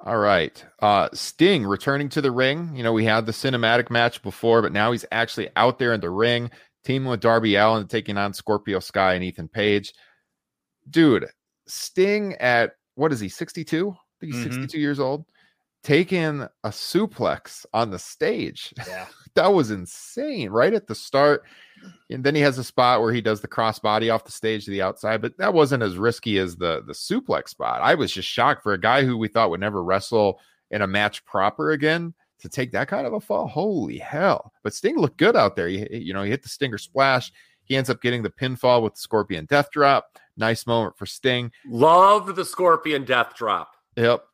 [0.04, 0.64] All right.
[0.80, 2.76] Uh Sting returning to the ring.
[2.76, 6.02] You know, we had the cinematic match before, but now he's actually out there in
[6.02, 6.50] the ring,
[6.84, 9.94] teaming with Darby Allin, taking on Scorpio Sky and Ethan Page.
[10.90, 11.28] Dude,
[11.68, 13.92] Sting at what is he, 62?
[13.92, 14.52] I think he's Mhm.
[14.54, 15.26] 62 years old,
[15.84, 18.74] taking a suplex on the stage.
[18.88, 19.08] Yeah.
[19.36, 21.44] that was insane right at the start
[22.10, 24.72] and then he has a spot where he does the crossbody off the stage to
[24.72, 27.82] the outside, but that wasn't as risky as the the suplex spot.
[27.82, 30.88] I was just shocked for a guy who we thought would never wrestle in a
[30.88, 33.48] match proper again to take that kind of a fall.
[33.48, 34.52] Holy hell!
[34.64, 35.68] But Sting looked good out there.
[35.68, 37.32] He, you know, he hit the stinger splash.
[37.64, 40.20] He ends up getting the pinfall with the Scorpion Death Drop.
[40.36, 41.52] Nice moment for Sting.
[41.66, 43.76] Love the Scorpion Death Drop.
[43.96, 44.26] Yep.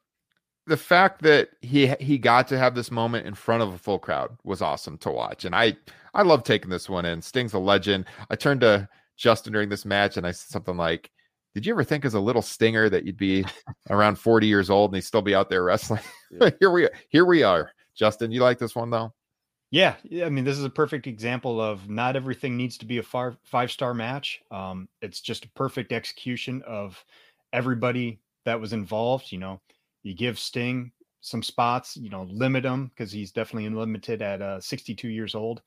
[0.68, 4.00] The fact that he he got to have this moment in front of a full
[4.00, 5.78] crowd was awesome to watch, and I
[6.14, 7.22] I love taking this one in.
[7.22, 8.06] Sting's a legend.
[8.30, 11.10] I turned to Justin during this match and I said something like,
[11.56, 13.46] "Did you ever think as a little stinger that you'd be
[13.90, 16.02] around 40 years old and he'd still be out there wrestling?"
[16.32, 16.50] Yeah.
[16.60, 17.72] here we here we are.
[17.96, 19.14] Justin, you like this one though?
[19.70, 23.00] Yeah, yeah, I mean, this is a perfect example of not everything needs to be
[23.00, 24.42] a far, five star match.
[24.50, 27.04] Um, it's just a perfect execution of
[27.52, 29.32] everybody that was involved.
[29.32, 29.62] You know,
[30.04, 30.92] you give Sting
[31.22, 35.62] some spots, you know, limit him because he's definitely limited at uh, 62 years old.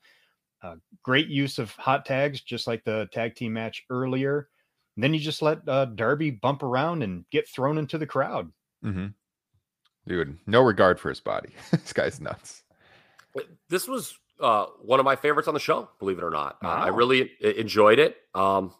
[0.63, 4.49] Uh, great use of hot tags, just like the tag team match earlier.
[4.95, 8.51] And then you just let uh, Darby bump around and get thrown into the crowd.
[8.83, 9.07] Mm-hmm.
[10.07, 11.49] Dude, no regard for his body.
[11.71, 12.63] this guy's nuts.
[13.69, 16.57] This was uh, one of my favorites on the show, believe it or not.
[16.63, 18.17] Uh, I really enjoyed it.
[18.35, 18.73] Um,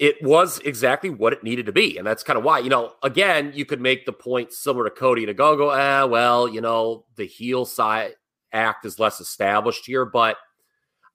[0.00, 1.98] it was exactly what it needed to be.
[1.98, 4.90] And that's kind of why, you know, again, you could make the point similar to
[4.90, 8.14] Cody to go, go, ah, well, you know, the heel side
[8.50, 10.38] act is less established here, but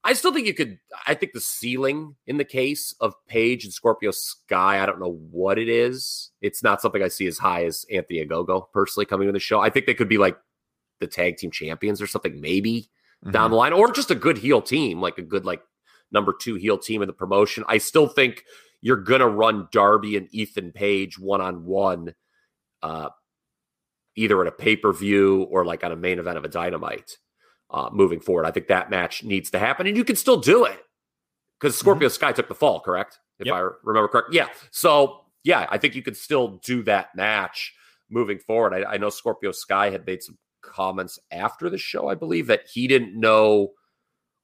[0.04, 0.78] I still think you could.
[1.08, 5.18] I think the ceiling in the case of Page and Scorpio Sky, I don't know
[5.32, 6.30] what it is.
[6.42, 9.60] It's not something I see as high as Anthony Ogogo personally coming to the show.
[9.60, 10.38] I think they could be like
[11.00, 12.92] the tag team champions or something, maybe
[13.32, 15.64] down the line, or just a good heel team, like a good like
[16.12, 17.64] number two heel team in the promotion.
[17.68, 18.44] I still think
[18.82, 22.14] you're gonna run Darby and Ethan Page one on one,
[22.82, 23.10] uh,
[24.16, 27.18] either at a pay per view or like on a main event of a Dynamite.
[27.70, 30.66] Uh, moving forward, I think that match needs to happen, and you can still do
[30.66, 30.80] it
[31.60, 33.20] because Scorpio Sky took the fall, correct?
[33.40, 33.56] If Yep.
[33.56, 34.48] I remember correct, yeah.
[34.72, 37.74] So yeah, I think you could still do that match
[38.10, 38.74] moving forward.
[38.74, 42.68] I, I know Scorpio Sky had made some comments after the show, I believe, that
[42.72, 43.74] he didn't know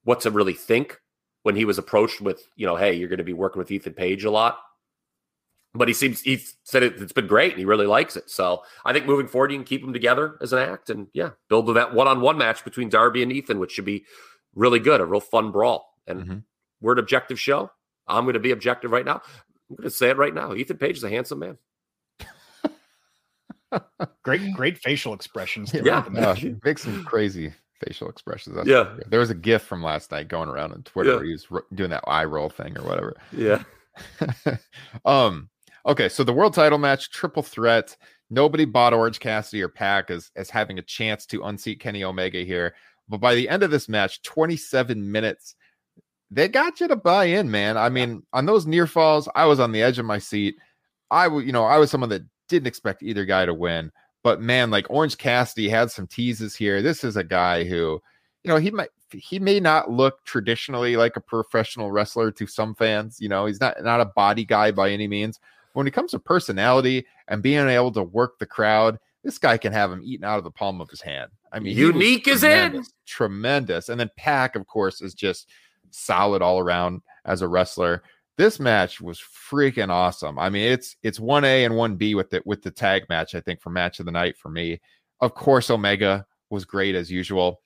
[0.03, 0.99] what to really think
[1.43, 3.93] when he was approached with, you know, hey, you're going to be working with Ethan
[3.93, 4.59] Page a lot.
[5.73, 8.29] But he seems he said it, it's been great and he really likes it.
[8.29, 11.29] So I think moving forward, you can keep them together as an act and yeah,
[11.47, 14.05] build that one on one match between Darby and Ethan, which should be
[14.53, 15.93] really good, a real fun brawl.
[16.07, 16.43] And Mhm.
[16.81, 17.71] we're an objective show.
[18.05, 19.21] I'm going to be objective right now.
[19.69, 20.53] I'm going to say it right now.
[20.53, 21.57] Ethan Page is a handsome man.
[24.23, 25.73] Great, great facial expressions.
[25.73, 26.01] Yeah.
[26.01, 27.05] throughout the Uh, match.
[27.05, 27.53] crazy
[27.85, 28.55] facial expressions.
[28.55, 28.93] That's Yeah.
[29.07, 31.15] There was a GIF from last night going around on Twitter Yeah.
[31.17, 33.15] where he was ro- doing that eye roll thing or whatever.
[33.31, 33.63] Yeah.
[35.05, 35.49] um.
[35.85, 37.97] Okay, so the world title match, triple threat.
[38.29, 42.39] Nobody bought Orange Cassidy or Pac as as having a chance to unseat Kenny Omega
[42.43, 42.75] here.
[43.09, 45.55] But by the end of this match, 27 minutes,
[46.29, 47.77] they got you to buy in, man.
[47.77, 50.55] I mean, on those near falls, I was on the edge of my seat.
[51.09, 53.91] I you know, I was someone that didn't expect either guy to win.
[54.23, 56.81] But man, like Orange Cassidy had some teases here.
[56.81, 58.01] This is a guy who,
[58.43, 62.75] you know, he might he may not look traditionally like a professional wrestler to some
[62.75, 63.19] fans.
[63.19, 65.39] You know, he's not not a body guy by any means.
[65.73, 69.71] When it comes to personality and being able to work the crowd, this guy can
[69.71, 71.31] have him eaten out of the palm of his hand.
[71.51, 72.49] I mean, Unique is in.
[72.49, 73.89] tremendous, tremendous.
[73.89, 75.49] And then PAC, of course, is just
[75.91, 78.03] solid all around as a wrestler.
[78.37, 80.39] This match was freaking awesome.
[80.39, 83.35] I mean, it's it's one A and one B with it with the tag match.
[83.35, 84.79] I think for match of the night for me.
[85.19, 87.61] Of course, Omega was great as usual.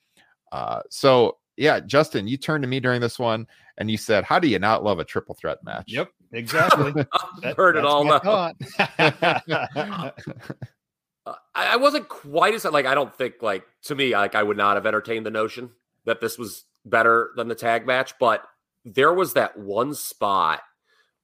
[0.52, 3.46] Uh, so yeah, Justin, you turned to me during this one
[3.78, 6.92] and you said, "How do you not love a triple threat match?" Yep, exactly.
[7.12, 8.20] I've That- heard it all my
[8.88, 10.10] now.
[11.26, 14.42] Uh, I, I wasn't quite as like I don't think like to me like I
[14.44, 15.70] would not have entertained the notion
[16.04, 18.46] that this was better than the tag match, but
[18.86, 20.62] there was that one spot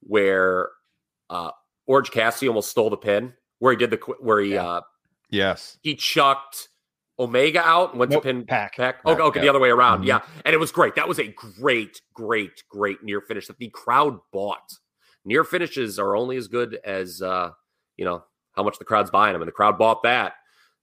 [0.01, 0.69] where
[1.29, 1.51] uh
[1.87, 4.67] Orange Cassidy almost stole the pin where he did the where he Yeah.
[4.67, 4.81] uh
[5.29, 5.77] yes.
[5.81, 6.69] he chucked
[7.19, 8.75] Omega out and went Nope, to pin Pac.
[8.75, 9.03] Pac.
[9.03, 10.01] Pac, Okay, the other way around.
[10.03, 10.07] Mhm.
[10.07, 10.95] Yeah, and it was great.
[10.95, 14.73] That was a great, great, great near finish that the crowd bought.
[15.23, 17.51] Near finishes are only as good as uh,
[17.97, 20.33] you know how much the crowd's buying them, and the crowd bought that.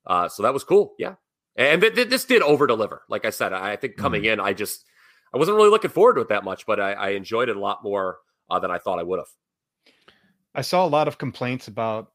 [0.07, 0.95] Uh, so that was cool.
[0.99, 1.17] Yeah,
[1.57, 3.03] and th- th- this did over deliver.
[3.09, 4.85] Like I said, I I think coming in, I just
[5.33, 7.61] I wasn't really looking forward to it that much, but I, I enjoyed it a
[7.61, 8.19] lot more
[8.49, 9.95] uh, than I thought I would have.
[10.55, 12.13] I saw a lot of complaints about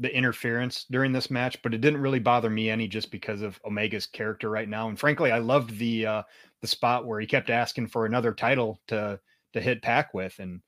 [0.00, 3.60] the interference during this match, but it didn't really bother me any just because of
[3.64, 4.88] Omega's character right now.
[4.88, 6.22] And frankly, I loved the uh
[6.60, 9.20] the spot where he kept asking for another title to
[9.52, 10.38] to hit PAC with.
[10.40, 10.60] And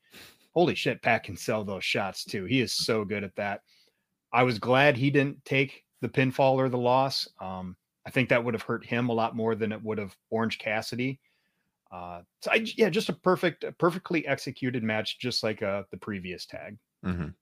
[0.53, 2.45] holy shit, PAC can sell those shots too.
[2.45, 3.61] He is so good at that.
[4.31, 7.27] I was glad he didn't take the pinfall or the loss.
[7.41, 10.15] Um, I think that would have hurt him a lot more than it would have
[10.29, 11.19] Orange Cassidy.
[11.91, 15.97] Uh, so I, yeah, just a perfect, a perfectly executed match, just like uh, the
[15.97, 16.77] previous tag.
[17.05, 17.33] Mhm.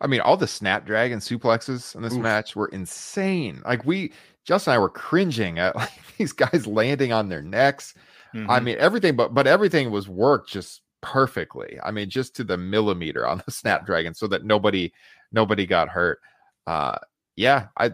[0.00, 2.22] I mean, all the snapdragon suplexes in this Oof.
[2.22, 3.62] match were insane.
[3.64, 4.12] Like we,
[4.44, 7.94] Justin and I were cringing at like these guys landing on their necks.
[8.34, 8.64] I Mhm.
[8.64, 11.78] mean, everything, but but everything was worked just perfectly.
[11.82, 14.92] I mean, just to the millimeter on the snapdragon, so that nobody
[15.32, 16.20] nobody got hurt.
[16.66, 16.98] Uh,
[17.36, 17.92] yeah, I I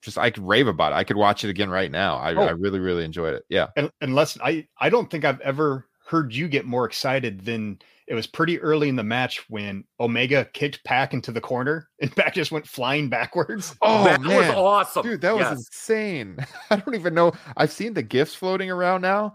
[0.00, 0.96] just I could rave about it.
[0.96, 2.16] I could watch it again right now.
[2.16, 2.42] I, Oh.
[2.42, 3.44] I really really enjoyed it.
[3.48, 3.68] Yeah.
[3.76, 7.78] Un- unless I, I don't think I've ever heard you get more excited than
[8.08, 12.14] it was pretty early in the match when Omega kicked PAC into the corner and
[12.14, 13.74] PAC just went flying backwards.
[13.82, 16.38] Oh that was awesome, dude, that was insane.
[16.70, 17.32] I don't even know.
[17.56, 19.34] I've seen the gifs floating around now.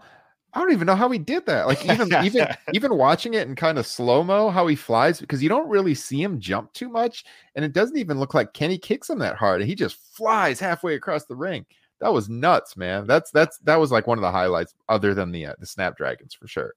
[0.54, 1.66] I don't even know how he did that.
[1.66, 5.42] Like even even even watching it in kind of slow mo, how he flies because
[5.42, 7.24] you don't really see him jump too much,
[7.54, 9.62] and it doesn't even look like Kenny kicks him that hard.
[9.62, 11.64] He just flies halfway across the ring.
[12.00, 13.06] That was nuts, man.
[13.06, 16.34] That's that's that was like one of the highlights, other than the uh, the Snapdragons
[16.34, 16.74] for sure.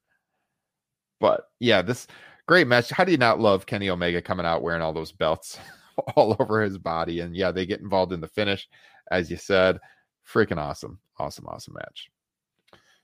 [1.20, 2.08] But yeah, this
[2.48, 2.90] great match.
[2.92, 5.60] How do you not love Kenny Omega coming out wearing all those belts
[6.16, 7.20] all over his body?
[7.20, 8.70] And yeah, they get involved in the finish,
[9.12, 9.80] as you said.
[10.26, 12.10] Freaking awesome, awesome, awesome match.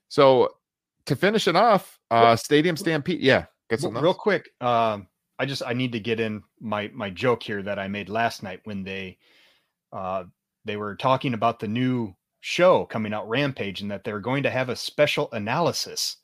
[0.08, 0.56] So
[1.06, 3.22] to finish it off, uh Stadium Stampede.
[3.22, 5.08] Yeah, get some real quick, um,
[5.40, 8.44] I just I need to get in my my joke here that I made last
[8.44, 9.18] night when they
[9.92, 10.26] uh
[10.66, 14.50] they were talking about the new show coming out Rampage and that they're going to
[14.52, 16.18] have a special analysis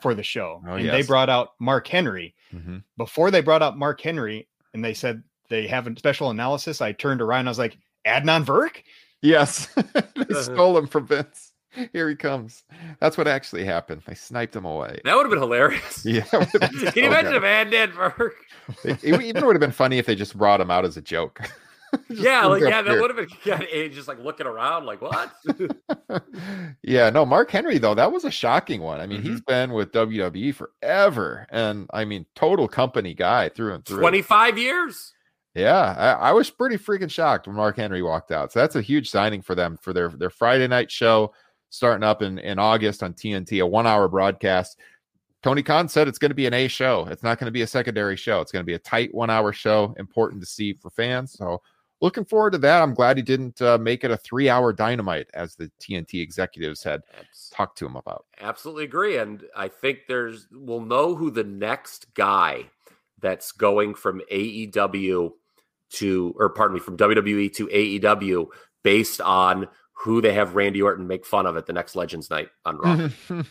[0.00, 0.62] for the show.
[0.66, 2.34] Oh, and they brought out Mark Henry.
[2.54, 2.82] Mhm.
[2.96, 6.92] Before they brought out Mark Henry and they said they have a special analysis, I
[6.92, 7.76] turned around I was like,
[8.06, 8.82] Adnan Virk?
[9.22, 11.49] Yes, they stole him from Vince.
[11.92, 12.64] Here he comes.
[12.98, 14.02] That's what actually happened.
[14.06, 15.00] They sniped him away.
[15.04, 16.04] That would have been hilarious.
[16.04, 17.42] Yeah, been Can you imagine good.
[17.42, 18.32] if Adnan Virk?
[18.84, 21.02] It, it even would have been funny if they just brought him out as a
[21.02, 21.40] joke.
[22.08, 25.32] Yeah, like yeah, that would have been yeah, just like looking around, like what?
[26.82, 29.00] yeah, no, Mark Henry though, that was a shocking one.
[29.00, 29.30] I mean, Mm-hmm.
[29.30, 34.00] he's been with WWE forever, and I mean, total company guy through and through.
[34.00, 35.12] Twenty five years.
[35.54, 38.52] Yeah, I, I was pretty freaking shocked when Mark Henry walked out.
[38.52, 41.32] So that's a huge signing for them for their their Friday night show
[41.70, 44.78] starting up in in August on TNT, a one hour broadcast.
[45.42, 47.06] Tony Khan said it's going to be an A show.
[47.10, 48.42] It's not going to be a secondary show.
[48.42, 51.32] It's going to be a tight one hour show, important to see for fans.
[51.32, 51.62] So
[52.00, 52.82] looking forward to that.
[52.82, 56.82] I'm glad he didn't uh, make it a three hour dynamite as the TNT executives
[56.82, 58.26] had Abs- talked to him about.
[58.40, 62.66] Absolutely agree, and I think there's we'll know who the next guy
[63.20, 65.32] that's going from AEW
[65.90, 68.46] to, or pardon me, from WWE to AEW
[68.82, 69.68] based on
[70.02, 73.08] who they have Randy Orton make fun of at the next Legends Night on Raw.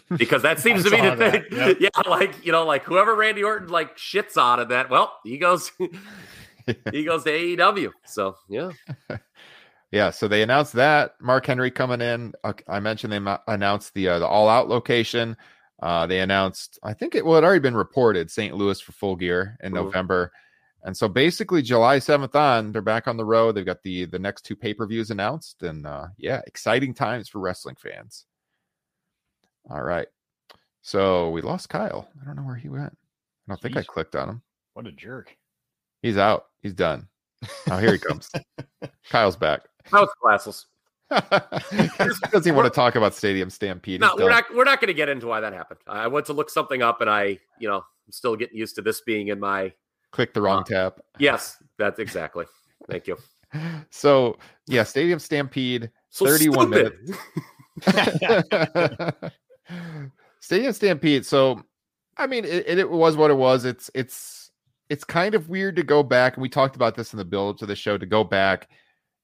[0.17, 1.43] because that seems to be the thing.
[1.51, 1.77] yep.
[1.79, 5.37] Yeah, like you know, like whoever Randy Orton like shits on and that, well, he
[5.37, 5.71] goes
[6.91, 7.91] he goes to AEW.
[8.05, 8.71] So yeah.
[9.91, 12.33] Yeah, so they announced that Mark Henry coming in.
[12.43, 15.35] Uh, I mentioned they announced the uh, the All Out location.
[15.81, 18.53] Uh, they announced, I think it well, it already been reported St.
[18.53, 19.75] Louis for Full Gear in Mhm.
[19.75, 20.31] November,
[20.83, 23.53] and so basically July seventh on, they're back on the road.
[23.53, 27.29] They've got the the next two pay per views announced, and uh, yeah, exciting times
[27.29, 28.25] for wrestling fans.
[29.69, 30.07] All right,
[30.81, 32.07] so we lost Kyle.
[32.21, 32.97] I don't know where he went.
[33.47, 34.41] I don't think I clicked on him.
[34.73, 35.35] What a jerk.
[36.01, 36.45] He's out.
[36.61, 37.07] He's done.
[37.69, 38.29] Oh, here he comes.
[39.09, 39.61] Kyle's back.
[39.85, 40.65] House classes.
[42.31, 43.99] doesn't want to talk about Stadium Stampede.
[43.99, 45.79] No, He's we're not we're not gonna get into why that happened.
[45.87, 48.81] I went to look something up and I, you know, I'm still getting used to
[48.81, 49.73] this being in my
[50.11, 51.01] Click the wrong uh, tab.
[51.19, 52.45] yes, that's exactly.
[52.89, 53.17] Thank you.
[53.89, 54.37] So
[54.67, 57.15] yeah, Stadium Stampede, So 31 stupid.
[57.87, 59.33] minutes.
[60.39, 61.25] Stadium Stampede.
[61.25, 61.63] So
[62.17, 63.65] I mean, it, it, it was what it was.
[63.65, 64.51] It's it's
[64.89, 67.57] it's kind of weird to go back, and we talked about this in the build
[67.59, 68.69] to the show to go back.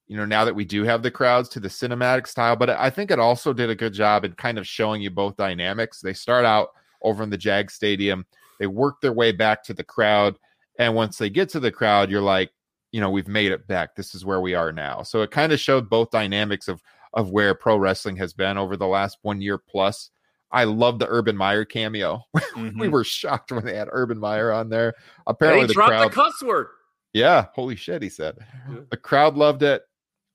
[0.08, 2.90] You know, now that we do have the crowds to the cinematic style, but I
[2.90, 6.00] think it also did a good job in kind of showing you both dynamics.
[6.02, 6.70] They start out
[7.02, 8.26] over in the Jag Stadium,
[8.60, 10.38] they work their way back to the crowd,
[10.80, 12.52] and once they get to the crowd, you're like,
[12.92, 13.96] you know, we've made it back.
[13.96, 15.04] This is where we are now.
[15.04, 16.82] So it kind of showed both dynamics of
[17.14, 20.10] of where pro wrestling has been over the last one year plus.
[20.52, 22.24] I love the Urban Meyer cameo.
[22.34, 22.92] we Mhm.
[22.92, 24.94] were shocked when they had Urban Meyer on there.
[25.26, 26.12] Apparently, he the dropped crowd.
[26.12, 26.68] the cuss word.
[27.14, 28.36] Yeah, holy shit, he said.
[28.70, 28.80] Yeah.
[28.92, 29.84] The crowd loved it.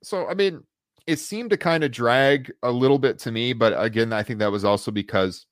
[0.02, 0.62] So, I mean,
[1.06, 4.38] it seemed to kind of drag a little bit to me, but again, I think
[4.38, 5.44] that was also because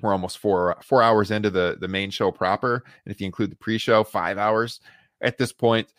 [0.00, 3.50] we're almost four four hours into the the main show proper, and if you include
[3.50, 4.80] the pre-show, five hours
[5.20, 5.92] at this point.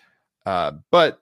[0.46, 1.22] Uh, but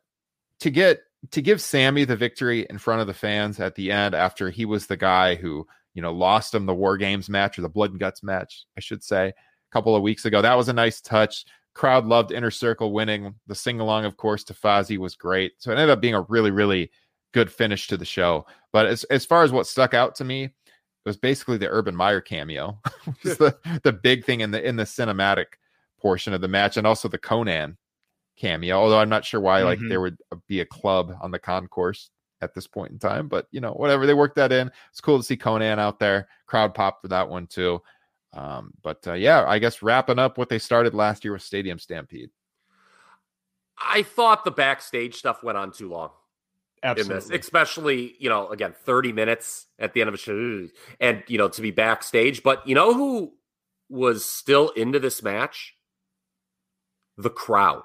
[0.60, 1.02] to get
[1.32, 4.66] to give Sammy the victory in front of the fans at the end after he
[4.66, 7.92] was the guy who you know lost him the War Games match or the Blood
[7.92, 9.34] and Guts match, I should say, a
[9.72, 10.42] couple of weeks ago.
[10.42, 11.46] That was a nice touch
[11.76, 13.36] crowd loved Inner Circle winning.
[13.46, 15.54] The sing along, of course, to Fozzy was great.
[15.60, 16.90] So it ended up being a really, really
[17.34, 18.48] good finish to the show.
[18.72, 20.50] But as, as far as what stuck out to me,
[21.06, 22.80] it was basically the Urban Meyer cameo.
[23.24, 25.46] was the the big thing in the in the cinematic
[26.00, 27.78] portion of the match, and also the Conan
[28.38, 28.76] cameo.
[28.76, 29.90] Although I'm not sure why like Mhm.
[29.90, 32.10] there would be a club on the concourse
[32.42, 34.70] at this point in time, but you know whatever they worked that in.
[34.92, 36.28] It's cool to see Conan out there.
[36.48, 37.82] Crowd pop for that one too.
[38.34, 41.80] Um, but uh, yeah, I guess wrapping up what they started last year with Stadium
[41.80, 42.32] Stampede.
[43.78, 46.10] I thought the backstage stuff went on too long.
[46.86, 47.40] Absolutely.
[47.40, 50.68] especially you know again 30 minutes at the end of a show
[51.00, 52.44] and you know to be backstage.
[52.44, 53.34] But you know who
[53.90, 55.76] was still into this match?
[57.18, 57.84] The crowd.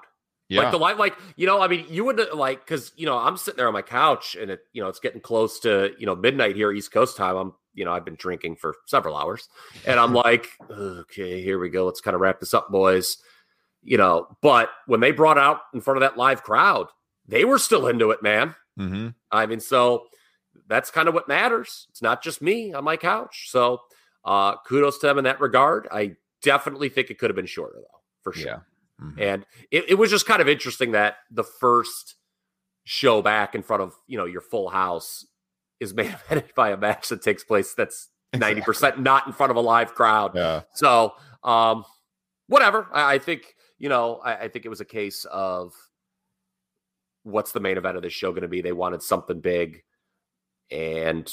[0.49, 3.17] Yeah, like the light like you know i mean you would like because you know
[3.17, 6.05] i'm sitting there on my couch and it you know it's getting close to you
[6.05, 7.37] know midnight here east coast time.
[7.37, 9.47] I'm you know i've been drinking for several hours
[9.87, 11.85] and i'm like okay here we go.
[11.85, 13.17] Let's kind of wrap this up boys.
[13.81, 16.87] You know but when they brought out in front of that live crowd
[17.29, 18.53] they were still into it man
[18.89, 20.05] hmm I mean, so
[20.67, 21.87] that's kind of what matters.
[21.89, 23.49] It's not just me on my couch.
[23.49, 23.81] So
[24.25, 25.87] uh kudos to them in that regard.
[25.91, 28.45] I definitely think it could have been shorter though, for sure.
[28.47, 28.59] yeah.
[29.05, 29.19] Mhm.
[29.21, 32.15] And it, it was just kind of interesting that the first
[32.83, 35.25] show back in front of you know your full house
[35.79, 39.61] is evented by a match that takes place that's 90% not in front of a
[39.61, 40.31] live crowd.
[40.35, 40.61] Yeah.
[40.73, 41.13] So,
[41.43, 41.83] um,
[42.47, 42.87] whatever.
[42.93, 44.17] I, I think you know.
[44.23, 45.73] I, I think it was a case of
[47.23, 48.61] what's the main event of this show going to be.
[48.61, 49.83] They wanted something big,
[50.69, 51.31] and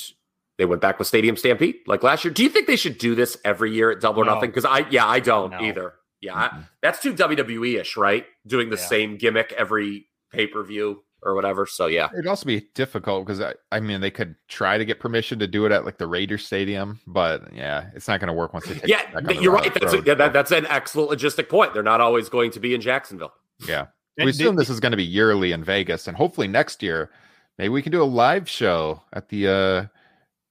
[0.59, 2.33] they went back with Stadium Stampede like last year.
[2.35, 4.35] Do you think they should do this every year at Double or No.
[4.35, 4.51] Nothing?
[4.51, 5.61] Because I, yeah, I don't No.
[5.61, 5.95] either.
[6.21, 6.69] Yeah, I- Mhm.
[6.83, 8.27] that's too WWE ish, right?
[8.47, 8.83] Doing the Yeah.
[8.83, 11.65] same gimmick every pay per view or whatever.
[11.65, 14.99] So yeah, It'd also be difficult because I, I mean they could try to get
[15.01, 18.33] permission to do it at like the Raiders Stadium, but yeah, it's not going to
[18.33, 19.75] work once they take it yeah, back on you're road- right.
[19.75, 21.73] That's a, road, yeah, that, that's an excellent logistic point.
[21.73, 23.33] They're not always going to be in Jacksonville.
[23.67, 23.87] yeah.
[24.19, 27.11] We assume this is going to be yearly in Vegas, and hopefully next year,
[27.59, 29.87] maybe we can do a live show at the uh,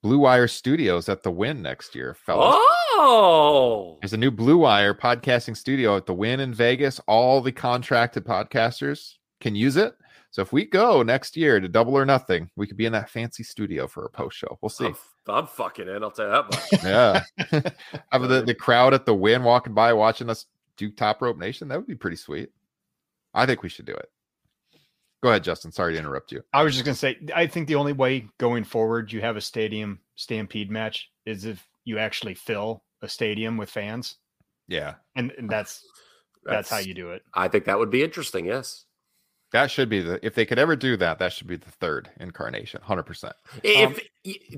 [0.01, 2.55] Blue Wire Studios at the Wynn next year, fellas.
[2.55, 6.99] Oh, There's a new Blue Wire podcasting studio at the Wynn in Vegas.
[7.07, 9.95] All the contracted podcasters can use it.
[10.32, 13.09] So if we go next year to Double or Nothing, we could be in that
[13.09, 14.57] fancy studio for a post show.
[14.61, 14.86] We'll see.
[14.86, 14.95] I'm,
[15.28, 16.03] I'm fucking in.
[16.03, 16.84] I'll tell you that much.
[17.51, 17.72] Yeah.
[18.11, 20.45] Have the, the crowd at the Wynn walking by watching us
[20.76, 21.68] do Top Rope Nation.
[21.68, 22.49] That would be pretty sweet.
[23.38, 24.10] I think we should do it.
[25.24, 25.72] Go ahead, Justin.
[25.72, 26.44] Sorry to interrupt you.
[26.54, 29.42] I was just gonna say, I think the only way going forward you have a
[29.42, 34.18] stadium stampede match is if you actually fill a stadium with fans,
[34.68, 34.96] Yeah.
[35.16, 35.84] and, and that's
[36.44, 37.24] that's how you do it.
[37.34, 38.46] I think that would be interesting.
[38.46, 38.86] Yes.
[39.54, 42.10] That should be the if they could ever do that, that should be the third
[42.20, 42.82] incarnation.
[42.82, 43.34] Hundred percent.
[43.64, 44.00] If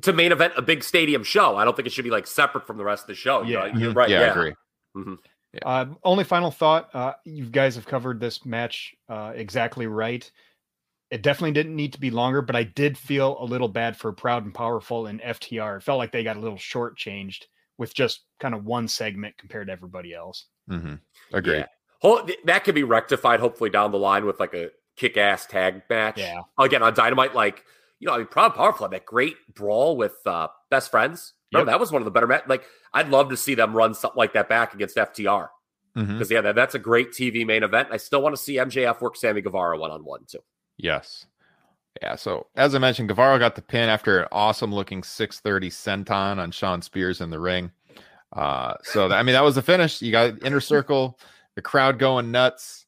[0.01, 2.65] to main event a big stadium show, I don't think it should be like separate
[2.65, 3.43] from the rest of the show.
[3.43, 3.65] Yeah.
[3.65, 3.97] you're mm-hmm.
[3.97, 4.09] right.
[4.09, 4.53] Yeah, Yeah, I agree.
[4.97, 5.13] Mm-hmm.
[5.55, 5.59] Mhm.
[5.63, 10.29] Uh, only final thought: uh, you guys have covered this match uh, exactly right.
[11.11, 14.11] It definitely didn't need to be longer, but I did feel a little bad for
[14.11, 15.77] Proud and Powerful and FTR.
[15.77, 17.45] It felt like they got a little shortchanged
[17.79, 20.45] with just kind of one segment compared to everybody else.
[20.69, 20.95] Mm-hmm.
[21.33, 21.57] Agree.
[21.57, 21.65] Yeah.
[22.01, 26.19] Ho- that could be rectified hopefully down the line with like a kick-ass tag match.
[26.19, 26.41] Yeah.
[26.59, 27.63] Again on Dynamite, like
[27.99, 31.33] you know, I mean, Proud and Powerful had that great brawl with uh, Best Friends.
[31.51, 32.43] Remember, that was one of the better match.
[32.47, 35.49] Like, I'd love to see them run something like that back against FTR
[35.95, 37.89] because yeah, that, that's a great TV main event.
[37.91, 40.39] I still want to see MJF work Sammy Guevara one on one too.
[40.77, 41.25] Yes.
[42.01, 42.15] Yeah.
[42.15, 46.51] So as I mentioned, Guevara got the pin after an awesome looking 630 senton on
[46.51, 47.71] Shawn Spears in the ring.
[48.31, 50.01] Uh, so that, I mean, that was the finish.
[50.01, 51.19] You got inner circle,
[51.55, 52.85] the crowd going nuts,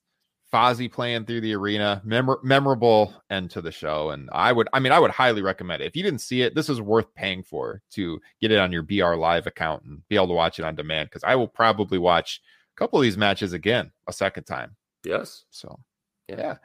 [0.51, 4.09] Fozzy playing through the arena, Memor- memorable end to the show.
[4.09, 5.85] And I would, I mean, I would highly recommend it.
[5.85, 8.83] If you didn't see it, this is worth paying for to get it on your
[8.83, 11.09] BR Live account and be able to watch it on demand.
[11.09, 12.41] Because I will probably watch
[12.75, 14.75] a couple of these matches again a second time.
[15.05, 15.45] Yes.
[15.51, 15.79] So,
[16.27, 16.37] Yeah.
[16.37, 16.55] yeah.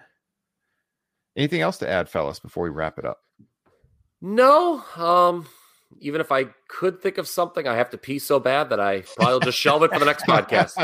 [1.36, 3.20] Anything else to add, fellas, before we wrap it up?
[4.20, 4.82] No.
[4.96, 5.46] Um.
[6.00, 9.02] Even if I could think of something, I have to pee so bad that I
[9.16, 10.74] probably just shelve it for the next podcast.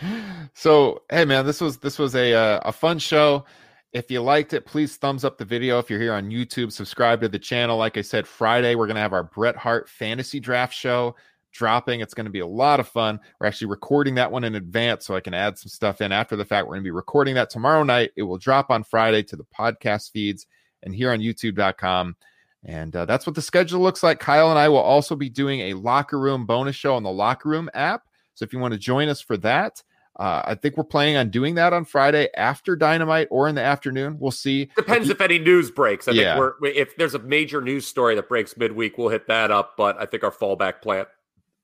[0.54, 3.44] so, hey, man, this was this was a uh, a fun show.
[3.92, 5.78] If you liked it, please thumbs up the video.
[5.78, 7.76] If you're here on YouTube, subscribe to the channel.
[7.76, 11.16] Like I said, Friday we're gonna have our Bret Hart fantasy draft show
[11.52, 12.00] dropping.
[12.00, 13.18] It's gonna be a lot of fun.
[13.40, 16.36] We're actually recording that one in advance, so I can add some stuff in after
[16.36, 16.66] the fact.
[16.66, 18.10] We're gonna be recording that tomorrow night.
[18.16, 20.46] It will drop on Friday to the podcast feeds
[20.82, 22.16] and here on YouTube.com.
[22.64, 24.20] And uh, that's what the schedule looks like.
[24.20, 27.48] Kyle and I will also be doing a locker room bonus show on the locker
[27.48, 28.02] room app.
[28.34, 29.82] So if you want to join us for that,
[30.18, 33.62] uh, I think we're planning on doing that on Friday after Dynamite or in the
[33.62, 34.18] afternoon.
[34.18, 34.70] We'll see.
[34.76, 36.08] Depends if any news breaks.
[36.08, 36.34] I Yeah.
[36.34, 39.74] think we're if there's a major news story that breaks midweek, we'll hit that up.
[39.78, 41.06] But I think our fallback plan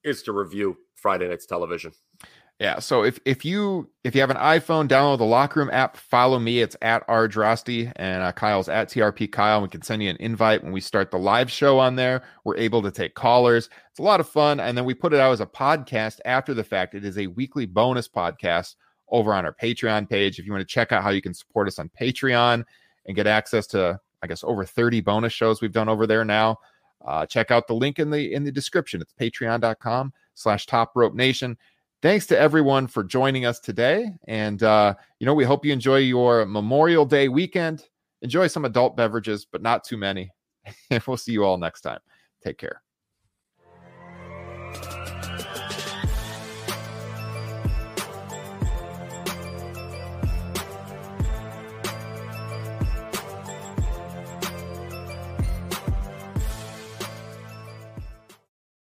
[0.03, 1.93] is to review Friday night's television.
[2.59, 2.79] Yeah.
[2.79, 5.97] So if if you if you have an iPhone, download the Locker Room app.
[5.97, 6.61] Follow me.
[6.61, 9.61] It's at rdrosty and uh, Kyle's at trp Kyle.
[9.61, 12.23] We can send you an invite when we start the live show on there.
[12.45, 13.69] We're able to take callers.
[13.91, 16.55] It's a lot of fun, and then we put it out as a podcast after
[16.55, 16.95] the fact.
[16.95, 18.77] It is a weekly bonus podcast
[19.09, 20.39] over on our Patreon page.
[20.39, 22.65] If you want to check out how you can support us on Patreon
[23.05, 26.57] and get access to, I guess, over 30 bonus shows we've done over there now,
[27.05, 29.03] uh, check out the link in the in the description.
[29.03, 31.59] It's patreon.com slash top rope nation
[32.07, 34.13] thanks to everyone for joining us today.
[34.29, 37.85] And, uh, you know, we hope you enjoy your Memorial Day weekend.
[38.23, 40.31] Enjoy some adult beverages, but not too many.
[40.91, 41.99] And we'll see you all next time.
[42.45, 42.86] Take care.